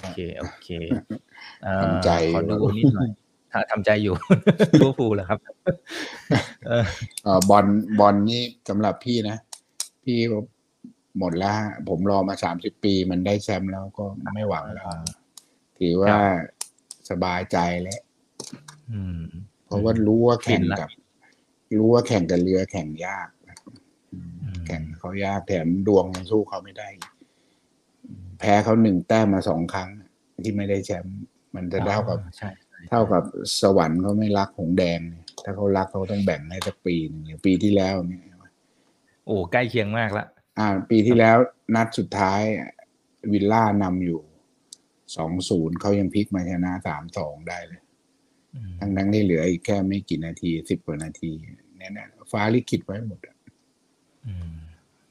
[0.00, 0.68] โอเคโอเค
[1.64, 3.10] เอ่อทำใจขอดูนิดหน่อย
[3.52, 4.14] ทำทำใจอยู่
[4.80, 5.38] รู้ฟูเหรอครับ
[6.68, 6.84] เออ
[7.24, 7.66] เอ่อบอล
[7.98, 9.36] บอลนี่สำหรับพี่นะ
[10.04, 10.38] พี่ก็
[11.18, 14.04] หมดแล้วฮะผมรอมาสามสิบปีมันได้แชมป์แล้วก็
[14.34, 14.86] ไม่หวังแล้ว
[15.78, 16.14] ถือว่า
[17.10, 18.13] สบายใจแล้วอืม
[19.66, 20.90] เพราะว่ารู้ว่าแข่งฟินละกับ
[21.78, 23.56] รู้ว่าแข่งกับเรือแข่งยากนะ
[24.12, 27.10] อืมอืมแข่งเขายากแถมดวงยังสู้เขาไม่ได้อีก
[28.38, 29.88] แพ้เขาหนึ่งแต้มมาสองครั้ง
[30.44, 31.16] ที่ไม่ได้แชมป์
[31.54, 33.22] มันจะเท่ากับใช่ใช่เท่ากับ
[33.60, 38.22] สวรรค์เขาไม่รักหงส์แดงเนี่ยถ้าเขารักเขาต้องแบ่งให้สักปีหนึงอย่างปีที่แล้วเนี่ย
[39.26, 40.26] โอ้ใกล้เคียงมากละ
[40.58, 41.36] อ่า ปีที่แล้ว
[41.74, 42.70] นัดสุดท้ายอะ
[43.32, 44.20] วิลล่านำอยู่
[45.16, 47.80] สองศูนย์เขายังพลิกมาชนะสามสองได้เลย
[48.54, 51.30] อืมทั้งนั้นที่เหลืออีกแค่ไม่กี่นาทีสิบกว่านาที
[51.76, 53.36] เนี่ยนะฟ้าลิขิตไว้หมดอะ
[54.26, 54.52] อืม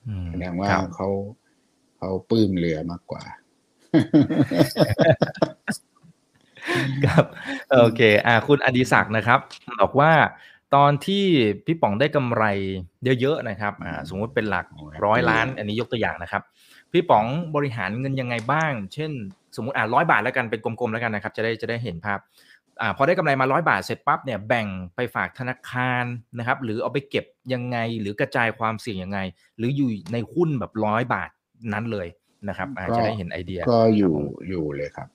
[0.08, 1.10] อืมแสดงว่าครับเขา
[1.98, 3.24] เขาปลื้มเรือมากกว่า
[7.06, 7.26] ครับ
[7.72, 9.40] โอเค อ่า คุณอดิศักดิ์นะครับ
[9.82, 10.12] บอกว่า
[10.76, 11.26] ตอนที่
[11.66, 12.44] พี่ป๋องได้กำไร
[13.22, 16.42] เยอะๆนะครับอ่าสมมุติเป็นหลักโอ้ยร้อยดีล้าน อันนี้ยกตัวอย่างนะครับ
[16.92, 17.26] พี่ป๋อง
[17.56, 19.12] บริหารเงินยังไงบ้าง เช่น
[19.56, 22.20] สมมติอ่าร้อยบาทแล้วกันเป็นกลมๆแล้วกันนะครับ จะได้จะได้เห็นภาพ
[22.82, 26.04] อ่าพอได้กำไรมาร้อยบาทเสร็จปั๊บเนี่ยแบ่งไปฝากธนาคาร
[26.38, 29.20] นะครับ หรือเอาไปเก็บยังไงหรือกระจายความเสี่ยงยังไง
[29.58, 31.30] หรืออยู่ในหุ้นแบบร้อยบาท
[31.74, 32.08] นั้นเลย
[32.50, 35.08] นะครับอาจจะได้เห็นไอเดีย ก็อยู่ครับผมอยู่เลยครับ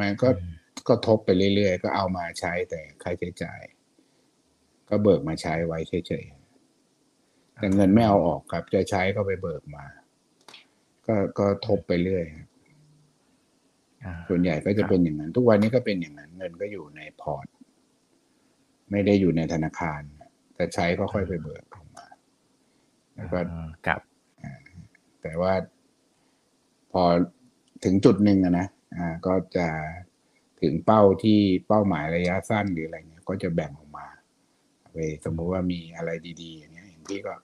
[0.00, 0.44] มันก็อืม
[0.88, 3.60] ก็ทบไปเรื่อยๆ ก็เอามาใช้แต่ค่าใช้จ่าย
[4.88, 9.84] ก็เบิกมาใช้ไว้เฉยๆแต่เงินไม่เอาออกครับ จะใช้ก็ไปเบิกมา
[11.06, 12.41] ก็ก็ทบไปเรื่อยครับอ่า
[14.28, 17.46] ส่วนใหญ่ก็จะเป็นอย่างนั้น ทุกวันนี้ก็เป็นอย่างนั้น เงินก็อยู่ในพอร์ต
[18.90, 20.00] ไม่ได้อยู่ในธนาคาร
[20.54, 22.06] แต่ใช้ก็ค่อยไปเบิกออกมา
[23.14, 24.00] แล้วก็อ่าครับ
[25.22, 25.52] แต่ว่า
[26.92, 27.02] พอ
[27.84, 29.68] ถึงจุดหนึ่งอะนะอ่า ก็จะ
[30.62, 31.38] ถึงเป้าที่
[31.68, 34.06] เป้าหมายระยะสั้นหรืออะไรเงี้ย ก็จะแบ่งออกมา
[34.92, 36.10] ไปสมมุติว่ามีอะไร
[36.42, 37.34] ดีๆ อย่างเงี้ยอย่างที่ก็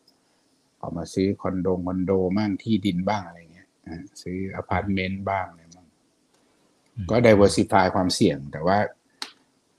[0.79, 5.68] เอามาซื้อคอนโดคอนโดบ้างที่ดินบ้างอะไรเงี้ยอ่าซื้ออพาร์ตเมนต์บ้างอะไรบ้างอืม
[7.11, 8.79] ก็ diversify ความเสี่ยง แต่ว่า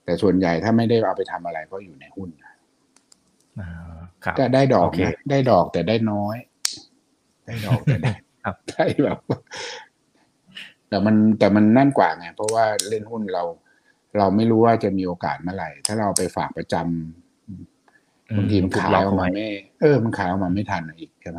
[0.04, 2.28] แต่ส่วนใหญ่ถ้าไม่ได้เอาไปทำอะไรก็อยู่ในหุ้น
[3.60, 3.68] อ่า
[4.24, 6.36] ครับก็ได้ดอกโอเคนะได้ดอกแต่ได้น้อย
[7.46, 8.14] ได้ดอกแต่ได้
[8.44, 9.18] ครับได้แบบ
[10.88, 13.44] แต่มันแต่มันนั่นกว่าไงเพราะว่าเล่นหุ้นเรา
[14.18, 19.48] เราไม่รู้ว่าจะมีโอกาสเมื่อไหร่ ถ้าเราไปฝากประจำบางทีมันถูกขายล็อกออกมาไว้ไม่
[19.80, 21.38] เออมันขายออกมาไม่ทันอีกใช่ไหม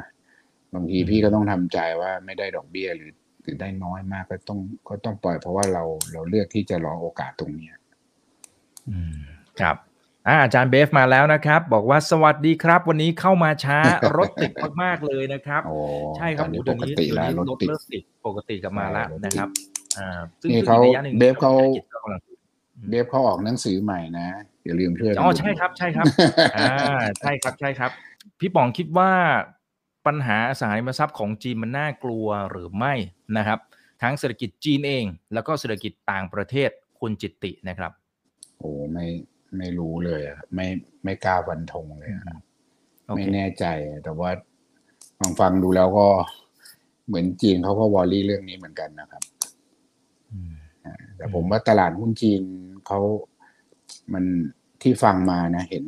[0.73, 3.11] บางทีพี่ก็ต้องทำใจว่าไม่ได้ดอกเบี้ยหรือ
[3.41, 5.83] หรือได้น้อยมากก็ต้องก็ต้องปล่อยเพราะว่าเรา
[6.13, 7.75] เราเลือกที่จะรอโอกาสตรงเนี้ย
[8.89, 9.17] อืม
[9.59, 9.75] ครับ
[10.27, 13.79] อ่าอาจารย์เบฟมาแล้วนะครับ บอกว่าสวัสดีครับ วันนี้เข้ามาช้า
[14.17, 14.51] รถติด
[14.83, 15.75] มากๆเลยนะครับโอ้
[16.17, 19.49] ใช่ครับตอนนี้โอ้ปเดี๋ยวกนี้ติเดี๋ยวแล้วนี้รถรถติดเลิกติดปกติกลับมาแล้วใช่รถติดนะครับ
[19.97, 22.21] อ่าซึ่งนี่ซึ่งเขาอีกระยะหนึ่งเบฟเขาศรษฐกิจก็กำลัง
[22.89, 24.27] เบฟเขาออกหนังสือใหม่นะ
[24.65, 26.05] อย่าลืมช่วยกันอ๋อดูใช่ครับใช่ครับ
[26.57, 26.73] อ่า
[27.19, 27.91] ใช่ครับใช่ครับ
[28.39, 29.11] พี่ป๋องคิดว่า
[30.05, 32.93] ปัญหาอสังหาริมทรัพย์ของจีนมันน่ากลัวหรือไม่
[33.37, 33.59] นะครับ
[34.01, 37.91] ทั้งเศรษฐกิจจีนเอง แล้วก็เศรษฐกิจต่างประเทศคุณจิตตินะครับ
[38.57, 39.05] โอ้ไม่
[39.57, 40.67] ไม่รู้เลยอะไม่
[41.03, 42.23] ไม่กล้าฟันธงเลยอะ
[43.05, 44.29] โอไม่เคแน่ใจอะแต่ว่า
[45.19, 46.07] ฟังฟังดูแล้วก็
[47.07, 49.23] เหมือนจีนเขาก็วอรี่เรื่องนี้เหมือนกันนะครับ
[50.31, 50.53] อืม
[51.17, 52.41] แต่ผมว่าตลาดหุ้นจีน
[52.87, 52.99] เขา
[54.13, 54.25] มัน
[54.81, 55.85] ที่ฟังมานะ เห็น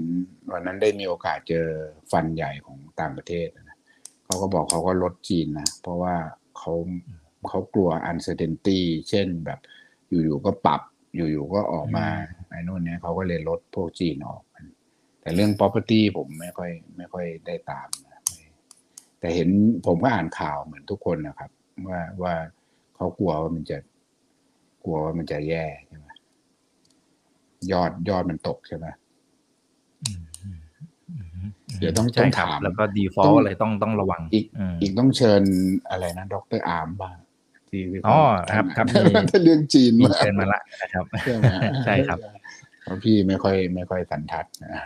[0.51, 1.65] วันนั้นได้มีโอกาสเจอ
[2.11, 3.62] ฟันใหญ่ของต่างประเทศนะ
[4.33, 6.15] เขาก็บอกเขาก็ลดจีนนะเพราะว่า
[6.57, 6.73] เขา
[7.49, 8.79] เขากลัว uncertainty
[9.09, 9.59] เช่นแบบ
[10.09, 10.81] อยู่ๆก็ปรับ
[11.15, 12.05] อยู่ๆก็ออกมา
[12.49, 14.41] ไอ้นู่นเนี่ยเขาก็เลยลดพวกจีนออก
[15.21, 18.21] แต่เรื่อง property ผมไม่ค่อย ไม่ค่อยได้ตามนะ
[19.19, 19.49] แต่เห็น
[19.85, 21.49] ผมก็อ่านข่าวเหมือนทุกคนนะครับ
[21.87, 22.33] ว่าว่า
[22.95, 23.77] เขากลัวว่ามันจะ
[24.83, 26.07] กลัวว่ามันจะแย่ใช่ไหม
[27.71, 28.87] ยอดยอดมันตกใช่ไหม
[30.03, 30.62] อืมอืมอืม
[31.79, 35.43] เดี๋ยวต้องใช่ครับต้องถามแล้วก็ดีฟอต้ลองอะไรต้องต้องระวัง อีกอืมอีกต้องเชิญ
[35.89, 37.17] อะไรนะดรอาร์มบ้าง
[37.69, 38.21] ที่ที่เขาอ๋อ
[38.51, 41.45] ครับครับมีถ้าเรื่องจีนมีมาเชิญมาละนะครับใช่ไหม
[41.85, 42.19] ใช่ครับ
[42.83, 44.81] เพราะพี่ไม่ค่อยไม่ค่อยสันทัดนะ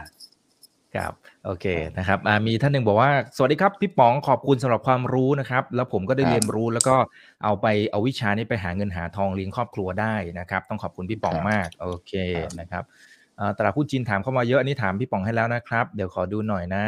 [0.96, 1.14] ครับ
[1.46, 1.66] โอเค
[1.98, 6.96] นะครับอ่ามีท่านหนึ่งบอกว่า สวัสดีครับ พี่ป๋องขอบคุณสำหรับความรู้นะครับ แล้วผมก็ได้ครับเรียนรู้แล้วก็
[7.44, 13.17] เอาไปเอาวิชานี้ไปหาเงินหาทองเลี้ยงครอบครัวได้นะครับ ต้องขอบคุณพี่ป๋องครับมาก โอเคครับนะครับอ่า
[13.58, 16.86] ตลาดหุ้นจีนถามเข้ามาเยอะอันนี้ถามพี่ป๋องให้แล้วนะครับ เดี๋ยวขอดูหน่อยนะ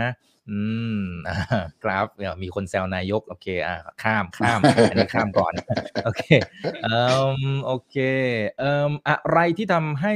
[0.49, 0.59] อื
[0.99, 1.37] มอ่า
[1.83, 5.53] ครับเดี๋ยวมีคนแซวนายก โอเค อ่าข้ามข้ามอันนี้ข้ามก่อน
[6.05, 6.23] โอเค
[6.83, 6.97] เอ่
[7.37, 7.95] มโอเค
[8.59, 10.13] เอ่มอะไรที่ทำให้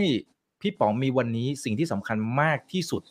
[0.61, 3.03] พี่ป๋องมีวันนี้สิ่งที่สำคัญมากที่สุด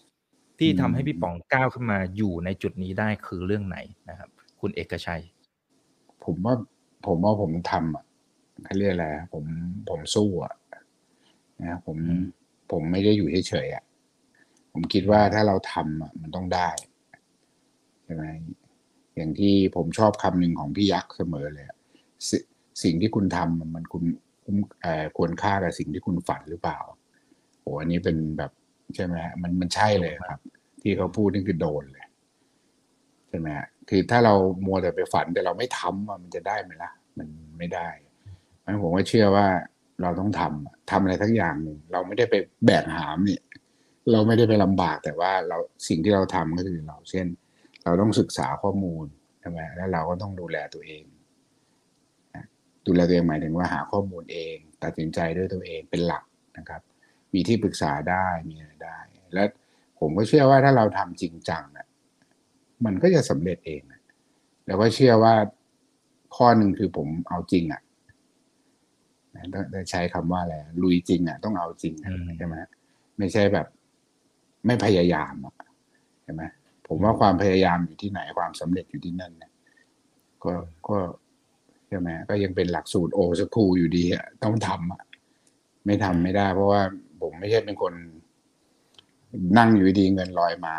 [0.59, 3.79] ที่ทำให้พี่ป๋องก้าวขึ้นมาอยู่ในจุดนี้ได้คือเรื่องไหน
[4.11, 4.29] นะครับ
[4.61, 5.23] คุณเอกชัย
[6.25, 6.55] ผมว่า
[7.07, 8.05] ผมว่าผมทำอะ
[8.65, 9.45] เขาเรียกอะไรอะผม
[9.91, 10.55] ผมสู้อะ
[11.63, 12.25] นะผมอืม
[12.73, 13.85] ผมไม่ได้อยู่เฉยๆอะ
[14.73, 16.71] ผมคิดว่าถ้าเราทำอะมันต้องได้
[18.05, 18.25] ใช่ไหม
[19.17, 21.77] อย่างที่ผมชอบคำหนึ่งของพี่ยักษ์เสมอเลยอะ
[22.29, 22.31] ส
[22.83, 24.05] สิ่งที่คุณทำมันคุณ
[24.45, 24.57] คุ้ม
[25.17, 26.79] ควรค่ากับสิ่งที่คุณฝันหรือเปล่า
[27.61, 28.53] โอ้อันนี้เป็นแบบ
[28.95, 30.41] ใช่ไหมฮะมันมันใช่เลยครับ
[30.83, 32.07] ที่เขาพูดนี่คือโดนเลย
[33.29, 34.35] ใช่ไหมฮะคือถ้าเรา
[34.67, 37.89] มัวแต่ไปฝันแต่เราไม่ทำมันจะได้ไหมล่ะ มันไม่ได้
[38.63, 39.47] เพราะผมก็เชื่อว่า
[40.03, 42.35] เราต้องทำอะทำอะไรทักอย่างหนึ่งเราไม่ได้ไป
[42.67, 43.43] แบกหามเนี่ย
[44.13, 45.57] เราไม่ได้ไปลำบากแต่ว่าเรา
[45.89, 47.27] สิ่งที่เราทำก็คือเราเช่น
[47.85, 49.05] เราต้องศึกษาข้อมูล
[49.41, 51.05] ใช่ไหมแล้วเราก็ต้องดูแลตัวเอง
[52.87, 56.25] ดูแลตัวเองหมายถึงว่าหาข้อมูลเอง ตัดสินใจด้วยตัวเองเป็นหลัก
[56.59, 56.83] นะครับ
[57.35, 58.99] มีที่ปรึกษาได้มีอะไรได้
[59.35, 59.45] และ
[60.01, 61.87] ผมก็เชื่อว่าถ้าเราทำจริงจังนะ
[62.85, 64.01] มันก็จะสำเร็จเองนะ
[64.67, 65.35] แล้วก็เชื่อว่า
[66.37, 67.83] ข้อหนึ่งคือผมเอาจริงอะ่ะ
[69.35, 72.55] นะต้องต้องใช้คำว่าอะไรลุยจริงอะ่ะต้องเอาจริงอะอืมใช่ไหม
[73.19, 73.67] ไม่ใช่แบบ
[74.67, 75.55] ไม่พยายามอะ
[76.25, 76.43] ใช่ไหม
[76.87, 79.51] ผมว่าความพยายามอยู่ที่ไหนความสำเร็จอยู่ที่นั่นนะ
[80.45, 80.53] ก็
[80.89, 80.99] ก็
[81.89, 85.03] ใช่ไหมก็ยังเป็นหลักสูตรโอสคูอยู่ดีอะต้องทำอะ
[85.87, 86.83] ไม่ทำไม่ได้ เพราะว่า
[87.21, 87.95] ผมไม่ใช่เป็นคน
[89.59, 90.77] นั่งอยู่ดีๆเงินลอยมา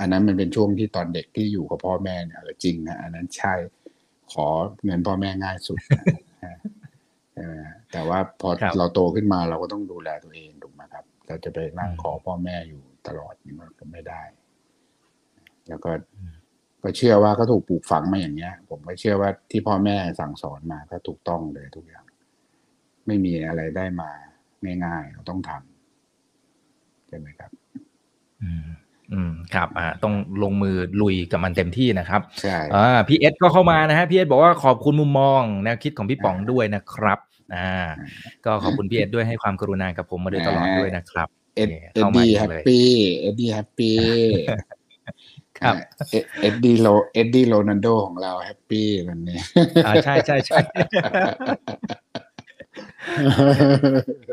[0.00, 3.54] อันนั้นมันเป็นช่วงที่ตอนเด็กที่อยู่กับพ่อแม่เนี่ยเออจริงนะอันนั้นใช่
[4.32, 4.46] ขอ
[4.84, 6.04] เงินพ่อแม่ง่ายสุดนะ
[7.36, 14.22] ใช่ไหมฮะแต่ว่าพอครับเราโตขึ้นมาเราก็ต้องดูแลตัวเองถูกไหมครับ เราจะไปนั่งอืมขอพ่อแม่อยู่ตลอดนี่มันก็ไม่ได้
[15.68, 15.90] แล้วก็
[16.82, 22.04] ก็เชื่อว่าก็ถูกปลูกฝังมาอย่างเงี้ย ผมก็เชื่อว่าที่พ่อแม่สั่งสอนมาก็ถูกต้องเลยทุกอย่าง
[23.06, 24.10] ไม่มีอะไรได้มา
[24.84, 27.50] ง่ายๆเราต้องทำใช่ไหมครับ
[28.42, 28.66] อืม
[29.12, 37.18] อืมครับอ่าต้องลงมือลุยกับมันเต็มที่นะครับใช่อ่าพี่เอสก็เข้ามานะฮะพี่เอสบอกว่าขอบคุณมุมมองแนวคิดของพี่ป๋องด้วยนะครับ
[37.54, 37.70] อ่า
[38.44, 42.88] ก็ขอบคุณพี่เอสด้วยให้ความกรุณากับผมมาโดยตลอดด้วยนะครับเอ็ดนี่เอ็ดเข้ามาดี้อีกแฮปเลยปี้
[43.20, 43.96] เอ็ดดี้แฮปปี้
[45.60, 45.74] ครับ
[46.10, 49.38] เอ็ดเอ็ดดี้โลเอ็ดดี้โรนัลโดของเราแฮปปี้วันนี้
[49.84, 50.58] อ่าใช่ใช่ใช่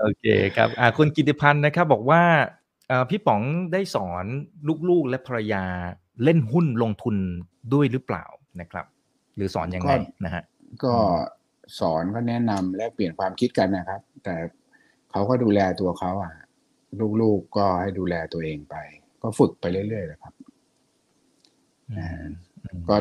[0.02, 2.22] โอเคครับอ่าคุณกิติพันธ์นะครับ บอกว่า
[2.92, 3.42] อ่าพี่ป๋อง
[3.74, 4.26] ได้สอน
[4.90, 5.66] ลูกๆและภรรยา
[6.24, 7.16] เล่นหุ้นลงทุน
[7.74, 8.26] ด้วยหรือเปล่า
[8.60, 8.86] นะครับ
[9.36, 9.96] หรือสอนยังไงก็
[10.26, 10.44] นะฮะ
[10.84, 10.94] ก็
[11.80, 14.36] สอนก็แนะนำและเปลี่ยนความคิดกันนะครับ แต่
[15.12, 16.34] เขาก็ดูแลตัวเขาอะ
[17.22, 18.76] ลูกๆก็ให้ดูแลตัวเองไป
[19.22, 20.34] ก็ฝึกไปเรื่อยๆเลยครับ
[21.92, 22.26] อืม
[22.64, 22.96] อืมก็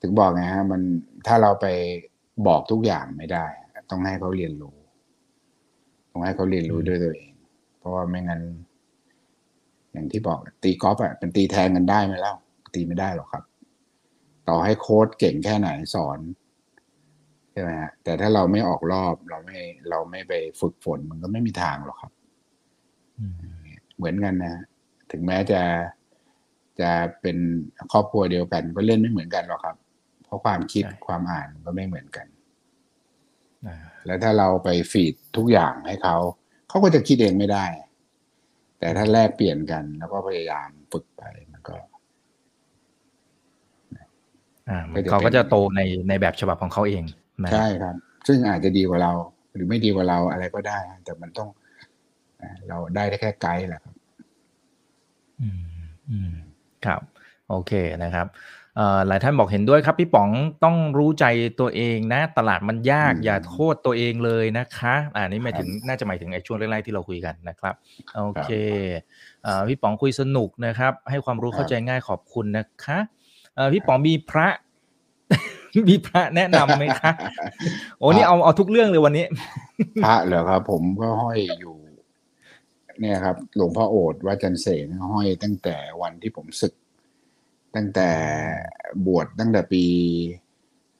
[0.00, 0.82] ถึงบอกไงฮะ มัน
[1.26, 1.66] ถ้าเราไป
[2.46, 3.46] บอกทุกอย่างไม่ได้
[3.90, 4.76] ต้องให้เขาเรียนรู้
[6.10, 7.32] ต้องให้เขาเรียนรู้ด้วยตัวเอง
[7.78, 8.42] เพราะว่าไม่งั้น
[9.92, 12.34] อย่างที่บอกตีกอล์ฟอะเป็นตีแทนกันได้ไหมเล่า
[12.74, 13.44] ตีไม่ได้หรอกครับ
[14.48, 16.18] ต่อให้โค้ดเก่งแค่ไหนสอน
[17.52, 19.58] ใช่ไหมฮะแต่ถ้าเราไม่ออกรอบเราไม่
[19.90, 22.12] เราไม่ไปฝึกฝนมันก็ไม่มีทางหรอกครับ
[23.18, 23.34] อืม
[23.96, 24.54] เหมือนกันนะ
[25.10, 25.62] ถึงแม้จะ
[26.80, 26.90] จะ
[27.20, 27.36] เป็น
[27.92, 29.76] ครอบครัวเดียวกัน ก็เล่นไม่เหมือนกันหรอกครับ
[30.24, 32.26] เพราะความคิดความอ่านก็ไม่เหมือนกัน
[33.66, 33.76] อ่า
[34.06, 36.16] แล้วถ้าเราไปฟีดทุกอย่างให้เขา
[36.68, 37.64] เขาก็จะคิดเองไม่ได้
[38.78, 41.22] แต่ถ้าแลกเปลี่ยนกัน แล้วก็พยายามฝึกไป
[41.52, 41.76] มันก็
[44.68, 47.21] อ่าก็จะเขาก็เป็นจะโตในในแบบฉบับของเขาเองนะ
[47.52, 47.94] ใช่ครับ
[48.26, 49.12] ซึ่งอาจจะดีกว่าเรา
[49.54, 51.48] หรือไม่ดีกว่าเราอะไรก็ได้ แต่มันต้อง
[52.40, 53.94] อ่าเราได้แค่ไกด์แหละครับ
[55.40, 55.62] อืม
[56.10, 56.32] อืม
[56.86, 57.00] ครับ
[57.48, 57.72] โอเค
[58.02, 58.26] นะครับ
[58.76, 60.30] เอ่อหลายท่านบอกเห็นด้วยครับ พี่ป๋อง
[60.64, 61.24] ต้องรู้ใจ
[61.60, 67.74] ตัวเองนะ ตลาดมันยากอืมอย่าโทษตัวเองเลยนะคะอ่านี่หมายครับถึงน่าจะหมายถึงไอ้ช่วงแรกๆที่เราคุยกันนะครับ
[68.16, 68.50] โอเค
[69.42, 72.98] เอ่อพี่ป๋องคุยสนุกนะครับ ให้ความรู้ครับเข้าใจง่ายขอบคุณนะคะ
[73.56, 74.48] เอ่อพี่ป๋องมีพระ
[75.88, 77.10] มีพระแนะนำไหมคะ
[77.98, 79.24] โอ้นี่เอาเอาทุกเรื่องเลยวันนี้
[80.04, 81.74] พระเหรอครับ ผมก็ห้อยอยู่
[83.00, 86.74] เนี่ยครับ หลวงพ่อโอษฐ์วัดจันเสนห้อยตั้งแต่วันที่ผมศึก
[87.74, 88.10] ตั้งแต่
[89.06, 89.84] บวชตั้งแต่ปี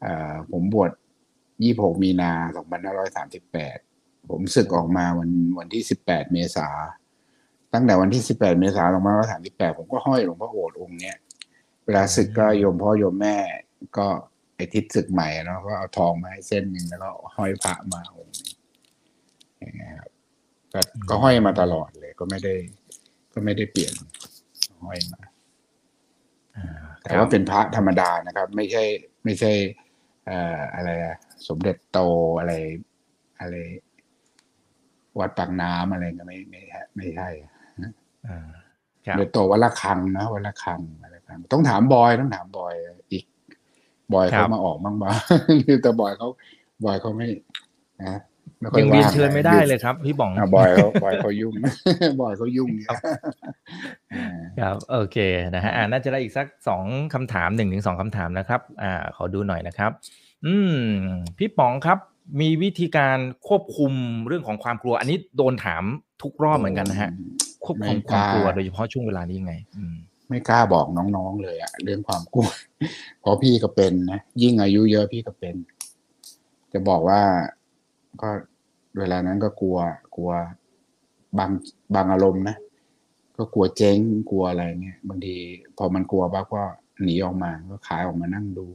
[0.00, 0.90] เอ่อผมบวช
[1.62, 3.78] ยี่หกมีนาสองพันห้าร้อยสามสิบแปด
[4.30, 6.68] ผมศึกออกมาวันวันที่สิบแปดเมษา
[7.72, 11.16] ตั้งแต่วันที่สิบแปดเมษาสองพันห้าร้อยสามสิบแปดผมก็ห้อยหลวงพ่อโอษฐ์องค์เนี้ย
[11.84, 13.36] เวลาศึกก็โยมพ่อโยมแม่
[13.98, 14.31] ก็ไอ
[14.74, 18.56] ทิศศึกใหม่เนาะก็เอาทองมาให้เส้นหนึ่งแล้วก็ห้อยพระมาองค์หนึ่ง
[19.60, 20.10] อย่างเงี้ยครับ
[20.72, 22.54] ก็ก็ห้อยมาตลอดเลย ก็ไม่ได้
[23.34, 23.94] ก็ไม่ได้เปลี่ยน
[24.84, 25.20] ห้อยมา
[27.02, 28.84] แต่ว่าเป็นพระธรรมดานะครับ ไม่ใช่
[29.24, 29.52] ไม่ใช่
[30.26, 31.16] เอ่ออะไรอะ
[31.48, 31.98] สมเด็จโต
[32.38, 32.52] อะไร
[33.40, 33.56] อะไร
[35.20, 37.28] วัดปากน้ำอะไรก็ไม่ไม่ใช่ไม่ใช่
[38.26, 38.48] อ่า
[39.06, 42.74] คสรัมบเด็จโตวัดละคังนะวัดละคังอะไรครับต้องถามบอยต้องถามบอย
[43.12, 43.24] อีก
[44.14, 45.16] บอยครัเขาบมาออกบ้างบ้าง
[45.82, 46.28] แต่บอยเขา
[46.84, 47.28] บอยเขาไม่
[48.02, 48.18] นะ
[48.60, 51.54] ไม่ค่อยังเรียนว่างเชิญไม่ได้เลยครับ พี่ป๋องอะบอยเขาบอยเขายุ่ง
[52.20, 53.00] บอยเขายุ่งครับ
[54.14, 54.28] อ่า
[54.60, 55.16] ครับโอเค
[55.54, 56.84] นะฮะอ่าน่าจะได้อีกสักสอง
[57.14, 59.90] คำถามหนึ่งถึงสองคำถามนะครับ อ่า ขอดูหน่อยนะครับ
[60.46, 60.76] อืม
[61.38, 61.98] พี่ป๋องครับ
[62.40, 63.92] มีวิธีการควบคุม
[64.26, 65.84] เรื่องของความกลัว อันนี้โดนถาม
[66.22, 67.10] ทุกรอบเหมือนกันนะฮะ
[67.64, 69.96] ควบคุมความกลัวโดยเฉพาะช่วงเวลานี้ยังไง อืม
[70.32, 72.48] ไม่กล้าบอกน้องๆเลยอะเรื่องความกลัว
[73.20, 75.54] เพราะพี่ก็เป็นนะยิ่งอายุเยอะพี่ก็เป็น
[76.72, 77.20] จะบอกว่า
[78.22, 78.28] ก็
[78.98, 79.78] เวลานั้นก็กลัว
[80.16, 80.30] กลัว
[81.38, 81.50] บาง
[81.94, 82.56] บางอารมณ์นะ
[83.36, 83.98] ก็กลัวเจ๊ง
[84.30, 85.36] กลัวอะไรเงี้ยบางที
[85.78, 86.62] พอมันกลัวปั๊บก็
[87.02, 88.66] หนีออกมาก็ขายออกมานั่งดู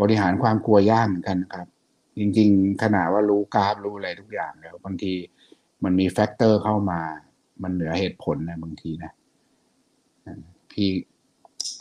[0.00, 1.68] บริหารความกลัวยากเหมือนกันนะครับ
[2.18, 5.12] จริง ๆ ขนาดว่ารู้กราฟรู้อะไรทุกอย่างแล้ว บางที
[5.84, 7.00] มันมีแฟกเตอร์เข้ามา
[7.62, 9.12] มันเหนือเหตุผลนะบางทีนะ
[10.76, 10.90] พี่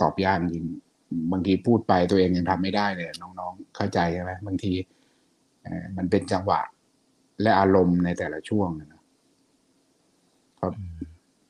[0.01, 0.65] ตอบยากจริง
[1.31, 4.73] บางทีพูดไปตัวเองยังทำไม่ได้เลยน้องๆ เข้าใจใช่ไหมบางที
[5.63, 6.61] เอ่อมันเป็นจังหวะ
[7.41, 9.01] และอารมณ์ในแต่ละช่วงนะนะ
[10.59, 10.73] ครับ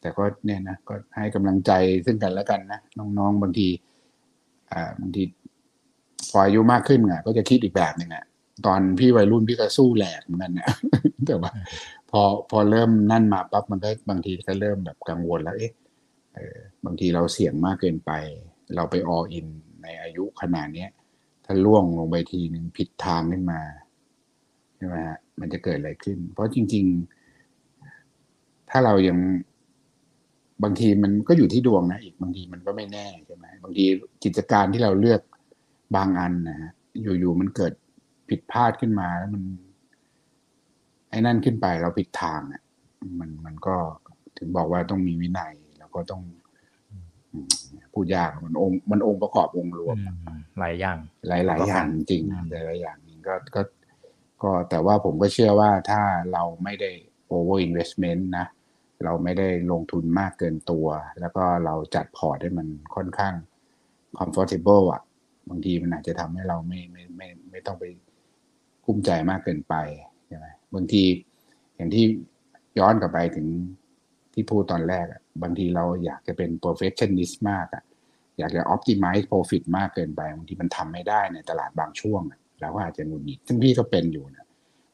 [0.01, 1.71] แต่ก็เนี่ยนะก็ให้กำลังใจ
[2.05, 3.67] ซึ่งกันและกันนะน้องๆบางที
[4.71, 5.23] อ่าบางที
[6.31, 8.25] พออายุมากขึ้นอะ ก็จะคิดอีกแบบหนึ่งอะ
[8.65, 10.69] ตอนพี่วัยรุ่นพี่ก็สู้แหลกเหมือนกันนะ
[11.27, 11.51] แต่ว่า
[12.11, 12.21] พอ
[12.51, 15.84] พอเริ่มนั่นมาปั๊บมันก็บางทีก็เริ่มแบบกังวลแล้ว เอ๊ะเออ
[16.85, 18.11] บางทีเราเสี่ยงมากเกินไป
[18.75, 19.47] เราไปออิน
[19.83, 20.87] ในอายุขนาดนี้
[21.45, 23.61] ถ้าล่วงลงไปทีหนึ่งผิดทางขึ้นมา
[24.77, 26.85] ใช่ไหมฮะมันจะเกิดอะไรขึ้น เพราะจริง
[27.57, 29.17] ๆ ถ้าเรายัง
[30.63, 33.85] บางทีมันก็อยู่ที่ดวงนะอีกบางทีมันก็ไม่แน่ใช่ไหมบางที
[34.23, 35.21] กิจการที่เราเลือก
[35.95, 36.71] บางอันนะฮะ
[37.19, 37.73] อยู่ๆมันเกิด
[38.29, 39.43] ผิดพลาดขึ้นมาแล้วมัน
[41.09, 42.61] ไอ้นั่นขึ้นไปเราผิดทางอะ
[43.19, 43.75] มันมันก็
[44.37, 45.53] ถึงบอกว่าต้องมีวินัย
[45.95, 46.21] ก็ต้อง
[47.31, 47.47] อืม
[47.93, 53.61] พูดยากมันองค์มันองค์ประกอบองค์รวมอืมหลายอย่าง หลายหลายประกอบอย่างจริงอืมหลายหลายอย่างจริงก็ก็
[54.43, 56.01] ก็แต่ว่าผมก็เชื่อว่าถ้า
[56.33, 56.91] เราไม่ได้
[57.31, 58.45] over investment นะ
[59.03, 60.87] เราไม่ได้ลงทุนมากเกินตัว
[61.19, 63.33] แล้วก็เราจัดพอร์ตให้มันค่อนข้าง
[64.19, 65.01] comfortable อะ
[65.49, 67.85] บางทีมันอาจจะทำให้เราไม่ไม่ไม่ไม่ต้องไป
[68.85, 69.75] กุ้มใจมากเกินไป
[70.27, 71.03] ใช่ไหมบางที
[71.75, 72.05] อย่างที่
[72.79, 73.47] ย้อนกลับไปถึง
[74.35, 77.83] ที่พูดตอนแรกอะบางทีเราอยากจะเป็น perfectionist มากอะ
[78.37, 82.21] อยากจะ optimize profit มากเกินไปบางทีมันทำไม่ได้ในตลาดบางช่วง
[82.61, 84.45] เราก็อาจจะหงุดหงิดซึ่งพี่ก็เป็นอยู่นะ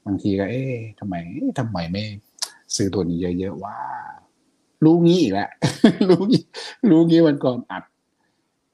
[0.06, 2.04] บางทีก็ เอ๊ะทำไมเอ๊ะทำไมไม่
[2.76, 3.78] ซื้อตัวนี้เยอะๆว่า
[4.84, 5.50] รู้งี้อีกแล้ว
[6.10, 6.44] รู้งี้
[6.90, 7.84] รู้งี้วันก่อนอัด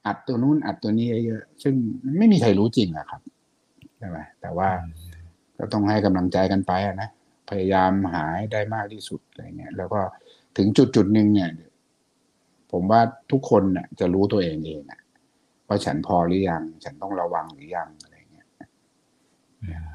[0.05, 1.73] อัดตัวนู้นอัดตัวนี้เยอะๆซึ่ง
[2.17, 3.21] ไม่มีใครรู้จริงอะครับ
[3.97, 4.69] ใช่ไหมแต่ว่า
[5.57, 7.09] ก็ต้องให้กำลังใจกันไปอะนะ
[7.49, 10.01] พยายามหาให้ได้มากที่สุดอะไรเงี้ยแล้วก็
[10.57, 11.51] ถึงจุดจุดหนึ่งเนี่ย
[12.71, 13.01] ผมว่า
[13.31, 15.01] ทุกคนน่ะ จะรู้ตัวเองเองอะ
[15.67, 18.47] ว่าฉันพอหรือยัง ฉันต้องระวังหรือยังอะไรเงี้ย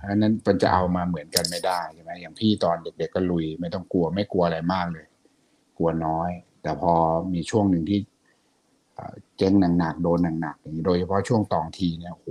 [0.00, 5.06] เพราะนั้นมันจะเอามาเหมือนกันไม่ได้ใช่ไหมอย่างพี่ตอนเด็กๆก็ลุย ไม่ต้องกลัวไม่กลัวอะไรมากเลย
[5.78, 6.30] กลัวน้อย
[6.62, 6.92] แต่พอ
[7.32, 7.98] มีช่วงหนึ่งที่
[9.36, 12.26] เจ๊งหนักๆโดนหนักๆอย่างนี้โดยเฉพาะช่วงตองทีเนี่ยโห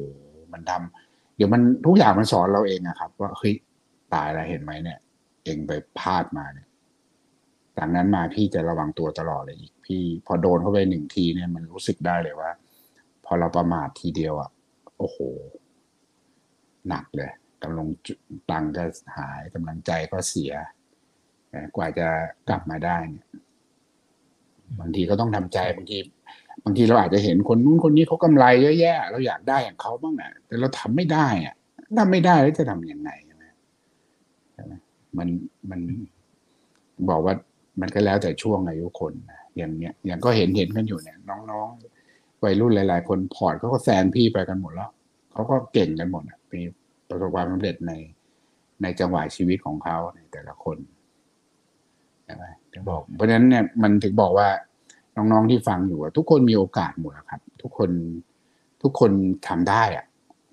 [0.54, 3.54] มันทำเดี๋ยวมันทุกอย่างมันสอนเราเองอะครับ ว่าเฮ้ย
[4.14, 5.00] ตายแล้วเห็นไหมเนี่ย
[5.44, 6.68] เองไปพลาดมาเนี่ย
[7.84, 12.52] จากนั้นมาพี่จะระวังตัวตลอดเลยอีก พี่พอโดนเข้าไปหนึ่งทีเนี่ยมันรู้สึกได้เลยว่า
[13.26, 14.50] พอเราประมาททีเดียวอะ
[14.98, 15.18] โอ้โห
[16.88, 17.32] หนักเลย
[17.64, 17.88] กำลัง
[18.52, 18.84] ตังก็
[19.18, 20.54] หายกำลังใจก็เสีย
[21.76, 22.08] กว่าจะ
[22.50, 23.26] กลับมาได้เนี่ย
[24.80, 25.98] บางทีก็ต้องทำใจบางที
[26.64, 31.56] บางทีเราอาจจะเห็นคนนู้นคนนี้เขากำไรเยอะแยะ เราอยากได้อย่างเขาบ้างอะ แต่เราทำไม่ได้อะ
[32.00, 33.46] ทำไม่ได้แล้วจะทํำยังไงไหม
[34.54, 34.74] ใช่ไหม
[35.18, 35.28] มัน
[35.70, 35.82] มัน
[37.10, 37.36] บอกว่า
[37.80, 39.14] มันก็แล้วแต่ช่วงอายุคน
[39.58, 44.92] อย่างเนี้ยอย่างก็เห็นเห็นกันอยู่เนี่ย น้องๆวัยรุ่นหลาย ๆ คนพอร์ตเขาก็แซงพี่ไปกันหมดแล้ว
[45.32, 46.62] เขาก็เก่งกันหมดมี
[47.10, 47.94] ประสบความสำเร็จใน
[48.82, 50.78] ในจังหวะชีวิตของเขาในแต่ละคน
[52.26, 54.50] ใช่ไหมถึงบอกเพราะฉะนั้นเนี่ยมันถึงบอกว่า
[55.16, 57.90] น้องๆที่ฟังอยู่ทุกคนมีโอกาสหมดครับ ทุกคน
[58.82, 59.12] ทุกคน
[59.48, 60.06] ทำได้อะ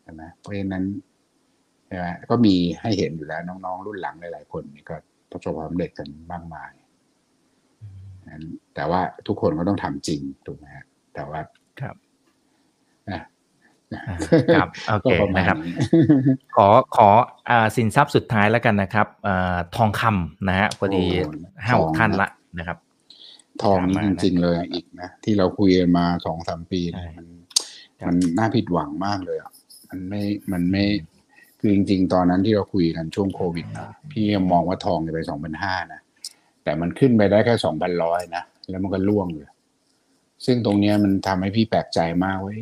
[0.02, 0.84] ใช่ไหมเพราะฉะนั้น
[1.86, 4.96] ใช่ไหมก็มีให้เห็นอยู่แล้ว น้องๆรุ่นหลังหลายๆคนนี่ก็
[5.30, 6.72] ประสบความสำเร็จกันมากมาย
[8.74, 10.66] แต่ว่าทุกคนก็ต้องทำจริงถูกไหม
[11.14, 11.40] แต่ว่า
[11.80, 11.96] ครับ
[13.12, 13.22] นะ
[14.56, 15.56] ครับโอเคนะครับ
[16.56, 17.08] ขอขอ
[17.50, 21.04] อ่าสินทรัพย์สุดท้ายแล้วกันนะครับอ่าทองคำนะฮะพอดี
[21.66, 22.78] ห้าท่านละนะครับ
[23.62, 27.26] ทองนี่จริงๆเลยอีกนะที่เราคุยมาสองสามปีมัน
[28.06, 29.52] มันน่าผิดหวังมากเลยอะ
[29.88, 30.22] มันไม่
[30.52, 30.84] มันไม่
[31.60, 36.00] คือจริง ๆ ตอนนั้นที่เราคุยกันช่วงโควิดนะพี่ยังมองว่าทองจะไปสองพันห้านะ
[36.68, 39.50] แต่มันขึ้นไปได้แค่สองพันร้อยนะ แล้วมันก็ล่วงเลย
[40.46, 42.54] ซึ่งตรงนี้มันทำให้พี่แปลกใจมากว่า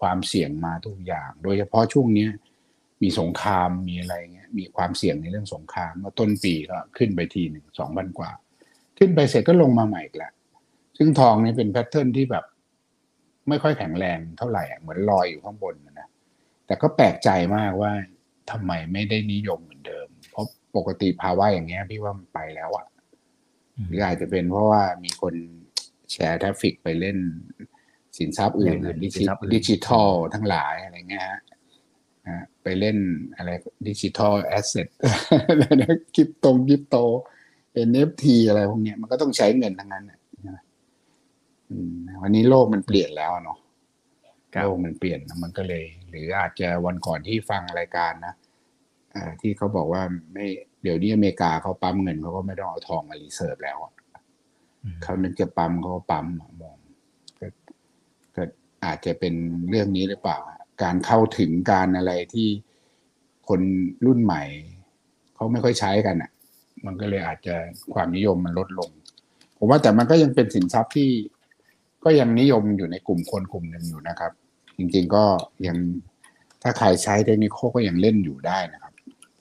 [0.00, 2.26] ความเสี่ยงมาทุกอย่าง โดยเฉพาะช่วงนี้
[3.02, 8.30] มีสงครามมีอะไรเงี้ย มีความเสี่ยงในเรื่องสงครามเมื่อต้นปีก็ขึ้นไปทีหนึ่งสองพันกว่า
[8.98, 10.32] ขึ้นไปเสร็จก็ลงมาใหม่อีกแล้ว
[10.98, 12.44] ซึ่งทองนี่เป็น pattern ที่แบบ
[13.48, 16.08] ไม่ค่อยแข็งแรงเท่าไหร่เหมือนลอยอยู่ข้างบนนะ
[16.66, 17.92] แต่ก็แปลกใจมากว่า
[18.50, 22.86] ทำไมไม่ได้นิยมเหมือนเดิม เพราะปกติภาวะอย่างเงี้ย พี่ว่ามันไปแล้วอะ
[23.86, 25.34] หรืออาจจะเป็นเพราะว่ามีคน
[26.12, 27.18] share traffic ไปเล่น
[28.18, 31.40] สินทรัพย์อื่นดิจิดิจิทัลทั้งหลายอะไรเงี้ยฮะ
[32.62, 32.96] ไปเล่น
[33.36, 33.50] อะไร
[33.88, 34.88] digital asset
[35.48, 36.96] อะไรนะคริปโตคริปโต
[37.88, 40.04] NFT อะไรพวกเนี้ยมันก็ต้องใช้เงินทั้งนั้น
[42.22, 43.58] วันนี้โลกมันเปลี่ยนแล้วเนาะ
[44.62, 48.34] โลกมันเปลี่ยนมันก็เลย หรืออาจจะวันก่อนที่ฟังรายการนะ
[49.40, 50.02] ที่เขาบอกว่า
[50.34, 50.46] ไม่
[50.82, 53.78] เดี๋ยวนี้อเมริกาเขาปั๊มเงินเขาก็ไม่ต้องเอาทองมา reserve แล้ว
[55.02, 56.26] เขานึกจะปั๊มเขาปั๊ม
[56.60, 56.76] เอง
[58.36, 58.42] ก็
[58.84, 59.34] อาจจะเป็น
[59.68, 60.38] เรื่องนี้หรือเปล่า
[60.82, 62.48] การเข้าถึงการอะไรที่
[63.48, 63.60] คน
[64.06, 64.42] รุ่นใหม่
[65.34, 66.30] เขาไม่ค่อยใช้กันอะ
[66.86, 67.54] มันก็เลยอาจจะ
[67.94, 68.90] ความนิยมมันลดลง
[69.58, 71.10] ผมว่าแต่มันก็ยังเป็นสินทรัพย์ที่
[72.04, 74.32] ก็ยังนิยมอยู่ในกลุ่มคนกลุ่มหนึ่งอยู่นะครับ
[74.78, 75.24] จริง ๆก็
[75.66, 75.76] ยัง
[76.62, 78.81] ถ้าใครใช้เทคนิคก็ยังเล่นอยู่ได้นะครับ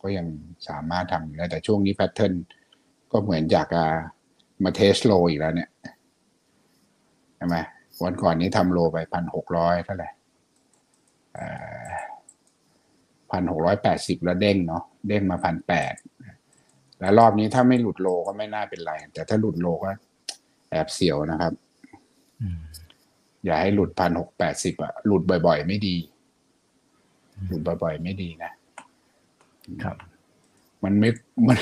[0.04, 0.28] ก็ยัง
[0.70, 2.34] สามารถทำได้แต่ช่วงนี้แพทเทิร์น
[3.12, 3.68] ก็เหมือนจาก
[4.64, 5.70] มาเทสโลอีกแล้วเนี่ย
[7.36, 7.56] ใช่ไหม
[8.04, 10.10] วันก่อนนี้ทำโลไปพันหกร้อยเท่าไหร่
[13.32, 15.94] พันหกร้อยแปดสิบแล้วเด้งเนาะเด้งมาพันแปด
[17.00, 19.92] แล้วรอบนี้ถ้าไม่หลุดโลก็ไม่น่าเป็นไร แต่ถ้าหลุดโลก็
[20.70, 21.54] แอบเสียวนะครับ
[23.46, 25.96] อย่าให้หลุดพันหกแปดสิบอะหลุดบ่อย ๆ ไม่ดี
[27.48, 28.52] หลุดบ่อย ๆ ไม่ดีนะ
[29.84, 29.98] ครับ
[30.84, 31.10] มันไม่
[31.48, 31.58] มัน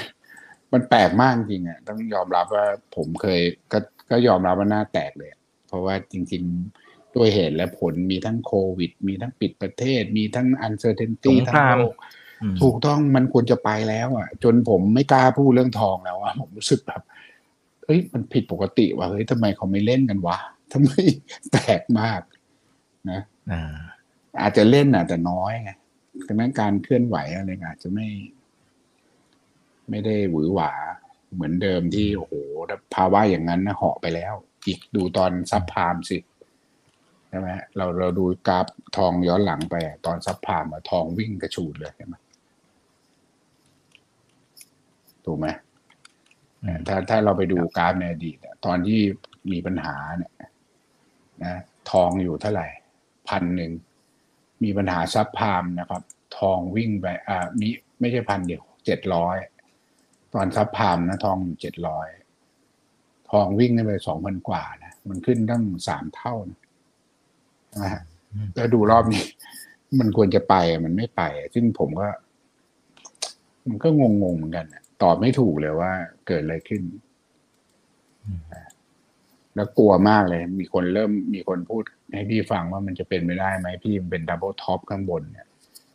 [0.73, 3.41] มันแปลกมากจริงอะต้องยอมรับว่าผมเคย
[3.71, 3.79] ก็
[4.11, 5.31] ก็ยอมรับว่าหน้าแตกเลย
[5.67, 6.43] เพราะว่าจริง
[6.79, 11.93] ๆ ด้วยเหตุและผลมีทั้งโควิด มีทั้งปิดประเทศ มีทั้งอันเซอร์เทนตี้ทั้งโลก
[12.61, 17.01] ถูกต้องมันควรจะไปแล้ว อะ จนผมไม่กล้าพูดเรื่องทองแล้วอะผมรู้สึกแบบ
[17.85, 20.37] เฮ้ยมันผิดปกติว่ะเฮ้ยทำไมเขาไม่เล่นกันวะ
[20.73, 20.91] ทำไม
[21.51, 22.21] แปลกมาก
[23.09, 23.21] นะ
[24.41, 25.71] อาจจะเล่นอะแต่น้อยไง
[26.27, 28.07] ดังนั้นการเคลื่อนไหวอะไรอาจจะไม่
[29.89, 30.71] ไม่ได้หวือหวา
[31.33, 32.33] เหมือนเดิมที่โอ้โห
[32.95, 34.33] ภาวะอย่างนั้นนะเหาะไปแล้ว
[34.67, 36.17] อีกดูตอนซับพามสิ
[37.29, 38.65] ใช่ไหมเราเราดูกราฟ
[38.97, 42.15] ทองย้อนหลังไป ตอนซับพามอะทองวิ่งกระชูดเลยใช่ไหม
[45.25, 45.47] ถูกไหม
[46.87, 48.99] ถ้าถ้าเราไปดูกราฟในอดีตตอนที่
[49.51, 50.33] มีปัญหาเนี่ย
[51.43, 51.55] นะ
[51.91, 52.67] ทองอยู่เท่าไหร่
[53.29, 53.71] พันหนึ่ง
[54.63, 56.01] มีปัญหาซับพามนะครับ
[56.37, 57.67] ทองวิ่งไปอ่ามี
[57.99, 59.37] ไม่ใช่พันเดียวเจ็ดร้อย
[60.33, 62.07] ตอนซับพามนะทองอยู่เจ็ดร้อย
[63.31, 66.59] ทองวิ่งได้ไปสองพันกว่านะมันขึ้นตั้งสามเท่านะ
[67.81, 68.01] นะฮะ
[68.55, 69.23] แล้วดูรอบนี้
[69.99, 70.55] มันควรจะไป
[70.85, 71.21] มันไม่ไป
[71.53, 72.09] ซึ่งผมก็
[73.67, 74.65] มันก็งงๆเหมือนกัน
[75.03, 75.91] ตอบไม่ถูกเลยว่า
[76.27, 76.81] เกิดอะไรขึ้น
[79.55, 85.47] แล้วกลัวมากเลย มีคนเริ่มมีคนพูด ให้พี่ฟังว่ามันจะเป็นไม่ได้ไหมพี่มันเป็น double top ข้างบนเนี่ย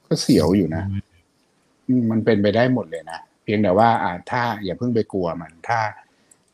[0.07, 0.85] ก็เสียวอยู่นะ
[2.11, 5.81] มันเป็นไปได้หมดเลยนะ เพียงแต่ว่าอ่าถ้าอย่าเพิ่งไปกลัวมัน ถ้า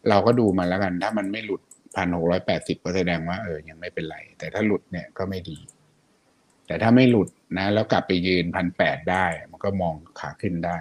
[0.09, 1.63] เราก็ดูมันแล้วกัน ถ้ามันไม่หลุด
[1.97, 5.59] พันหกร้อยแปดสิบก็แสดงว่าเออยังไม่เป็นไร แต่ถ้าหลุดเนี่ยก็ไม่ดี
[6.67, 10.79] แต่ถ้าไม่หลุดนะ แล้วกลับไปยืนพันแปดได้ มันก็มองขาขึ้นได้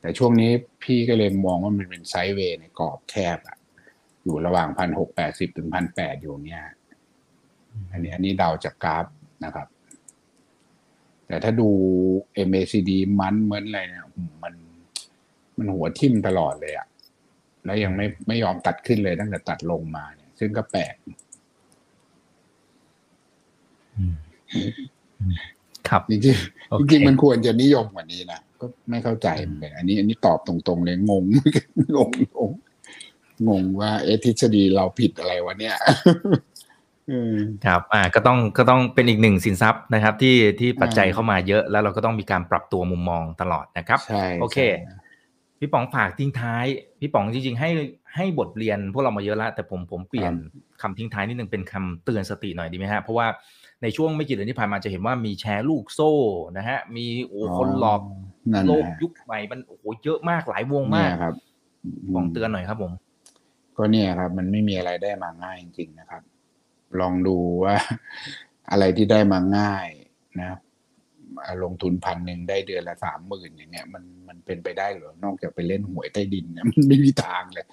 [0.00, 0.50] แต่ช่วงนี้
[0.82, 3.58] พี่ก็เลยมองว่ามันเป็น sideway ในกรอบแคบอะ
[4.22, 6.62] อยู่ระหว่างพันหกแปดสิบถึงพันแปดอยู่เนี่ย
[7.92, 9.06] อันนี้อันนี้เดาจากกราฟ
[9.44, 9.68] นะครับ
[11.26, 11.68] แต่ถ้าดู
[12.48, 14.04] MACD มันเหมือนอะไรเนี่ย
[14.42, 14.54] มัน
[15.56, 16.86] มันหัวทิ่มตลอดเลยอะ
[17.64, 20.94] แล้วยังไม่ไม่ยอมตัดขึ้นเลยตั้งแต่ตัดลงมาเนี่ย ซึ่งก็แปลก
[25.88, 26.26] ครับจริงจ
[26.92, 31.24] ริงมันควรจะนิยมกว่านี้นะก็ไม่เข้าใจเหมือันอันนี้ อันนี้ตอบตรงๆเลยงง
[31.96, 32.08] ง
[32.48, 32.52] ง
[33.48, 35.76] งงว่า เอทฤษฎีเราผิดอะไรวะเนี่ย
[37.66, 44.58] ครับอ่าก็ต้องก็ต้องเป็นอีกหนึ่งสินทรัพย์นะครับ ที่ที่ปัจจัยเข้ามาเยอะแล้วเราก็ต้องมีการปรับตัวมุมมองตลอดนะครับใช่โอเค
[45.58, 46.64] พี่ป๋องฝากทิ้งท้าย
[47.00, 47.70] พี่ป๋องจริงๆ ให้
[48.14, 50.32] ให้บทเรียนพวกเรามาเยอะแล้วแต่ผมผมเปลี่ยน
[50.82, 53.26] คำทิ้งท้ายนิดนึงเป็นคำเตือนสติหน่อยดีไหมฮะเพราะว่า
[53.82, 56.12] ในช่วงไม่กี่เดือนที่ผ่านมาจะเห็นว่ามีแชร์ลูกโซ่
[56.56, 58.00] นะฮะ มีโอ้คนหลอก
[58.66, 61.34] โลกยุคใหม่มันโอ้โหเยอะมากหลายวงมากครับ
[62.14, 62.92] ป๋องเตือนหน่อยครับผม
[63.76, 66.22] ก็เนี่ยครับ มันไม่มีอะไรได้มาง่ายจริงๆนะครับ
[67.00, 67.76] ลองดูว่า
[68.70, 69.88] อะไรที่ได้มาง่าย
[70.40, 70.58] นะ
[71.64, 77.66] ลงทุนพันหนึ่งได้เดือนละสามหมื่นอย่างเงี้ยมันมันเป็นไปได้หรือนอกจากไปเล่นหวยใต้ดินเนี่ยมันไม่มีทางเลย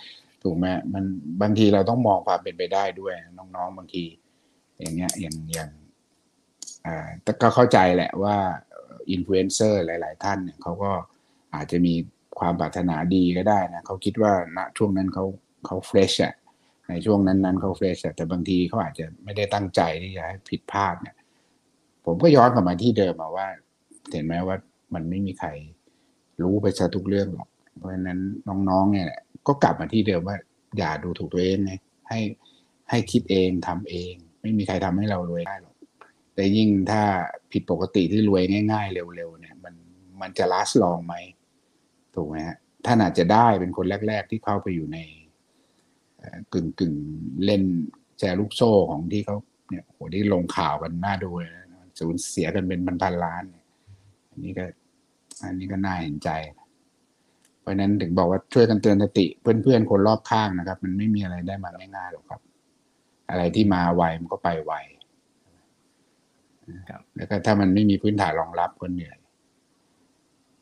[0.44, 1.04] ถูกไหมมัน
[1.42, 4.04] บางทีเราต้องมองความเป็นไปได้ด้วย น้องๆบางที
[4.80, 5.72] อย่างเงี้ยอย่างอย่าง
[6.86, 8.36] อ่าแต่ก็เข้าใจแหละว่า
[9.12, 10.92] อินฟลูเอนเซอร์หลาย ๆ ท่านเนี่ยเขาก็
[11.56, 11.94] อาจจะมี
[12.40, 15.26] ความปรารถนาดีก็ได้นะเขาคิดว่าณช่วงนั้นเขา
[15.66, 16.34] เขา fresh อะ
[16.90, 21.16] ในช่วงนั้นนั้นเขา fresh แต่บางทีเขาอาจจะไม่ได้ตั้งใจที่จะให้ผิดพลาดเนี่ย
[22.06, 23.48] ผมก็ย้อนกลับมาที่เดิมมาว่า
[24.12, 24.58] เห็นไหมว่า
[24.94, 25.50] มันไม่มีใคร
[26.42, 28.20] รู้ไปซะทุกเรื่องหรอก เพราะฉะนั้น
[28.70, 29.10] น้องๆ เนี่ย
[29.48, 30.38] ก็กลับมาที่เดิมว่า
[30.78, 31.74] อย่าดูถูกตัวเองไง
[32.10, 32.20] ให้
[32.90, 35.76] ให้คิดเองทำเอง ไม่มีใครทำให้เรารวยได้หรอก
[36.34, 37.02] แต่ยิ่งถ้า
[37.52, 39.74] ผิดปกติที่รวยง่าย ๆ เร็วๆเนี่ย มัน
[40.22, 41.16] มันจะ last long ไหม
[42.16, 44.98] ถูกไหมฮะท่านอาจจะได้เป็นคนแรก ๆ ที่เข้าไปอยู่ใน
[46.54, 46.94] กึ่งกึ่ง
[47.46, 47.64] เล่น
[48.20, 49.36] แชร์ลูกโซ่ของที่เขา
[49.70, 51.52] เนี่ยโหที่ลงข่าวกันน่าดูเลย
[52.00, 53.44] สูญเสียกันเป็นพันๆล้าน
[54.30, 54.66] อันนี้ก็
[55.44, 56.30] อันนี้ก็น่าเห็นใจ
[57.62, 62.42] เพราะนั้นถึงบอกว่าช่วยกันเตือนสติเพื่อนๆคนรอบข้างนะครับ มันไม่มีอะไรได้มาง่ายๆหรอกครับ
[63.30, 64.74] อะไรที่มาไวมันก็ไปไว
[67.16, 69.18] แล้วก็ถ้ามันไม่มีพื้นฐานรองรับก็เหนื่อย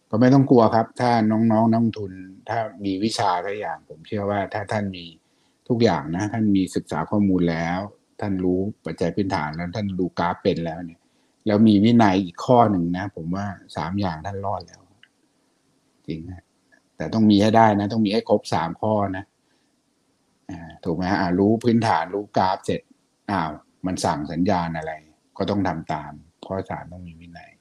[0.09, 2.11] ก็ไม่ต้องกลัวครับ ถ้าน้องๆนักทุน
[2.49, 5.05] ถ้ามีวิชาทุกอย่าง ผมเชื่อว่าถ้าท่านมี
[5.67, 7.79] ทุกอย่างนะ ท่านมีศึกษาข้อมูลแล้ว
[8.19, 10.99] ท่านรู้ปัจจัยพื้นฐานแล้วท่านดูกราฟเป็นแล้วเนี่ย
[11.47, 13.45] แล้วมีวินัยอีกข้อหนึ่งนะ ผมว่า
[13.75, 14.81] สามอย่างท่านรอดแล้ว
[16.07, 16.43] จริงนะ
[16.97, 19.25] แต่ต้องมีให้ได้นะ ต้องมีให้ครบสามข้อนะ
[20.49, 22.81] อ่าถูกไหมอ่ารู้พื้นฐานรู้กราฟเสร็จ
[23.31, 23.49] อ้าว
[23.85, 24.91] มันสั่งสัญญาณอะไร
[25.37, 26.11] ก็ต้องทำตาม
[26.45, 27.51] ข้อสามต้องมีวินัย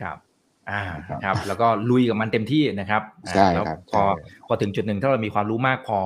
[0.00, 0.18] ครับ
[0.70, 0.82] อ่า
[1.24, 6.00] ครับ แล้วก็ลุยกับมันเต็มที่นะครับใช่แล้วครับพอใช่พอถึงจุดหนึ่งถ้าเรามีความรู้มากพอ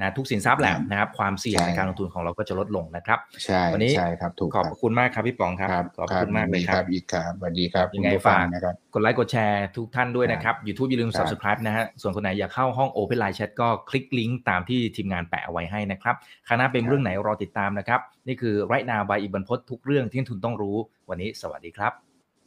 [0.00, 16.16] นะทุกสินทรัพย์แหละครับนะครับ ความเสี่ยงใช่ในการลงทุนของเราก็จะลดลงนะครับ ใช่วันนี้ใช่ครับถูกขอบครับคุณมากครับพี่ป๋องครับครับขอบคุณมากเลยดีครับอีกครับสวัสดีครับยังไงคุณผู้ฟัฝากนะครับกดไลค์กดแชร์ทุกท่านด้วยนะครับ YouTube อย่าลืมครับ subscribe นะฮะส่วนคนไหนอยากเข้าห้อง Open Line Chat ก็คลิกลิงก์ตามที่ทีมงานแปะเอาไว้ให้นะครับ
[16.48, 20.76] คณะเป็นเรื่องไหนรอติดตามนะครับ นี่คือไรนาบายอิบันพศทุกเรื่องที่นักทุนต้องรู้
[21.08, 21.92] วันนี้สวัสดีครับ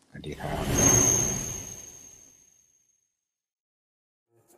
[0.09, 1.46] สวัสดีครับ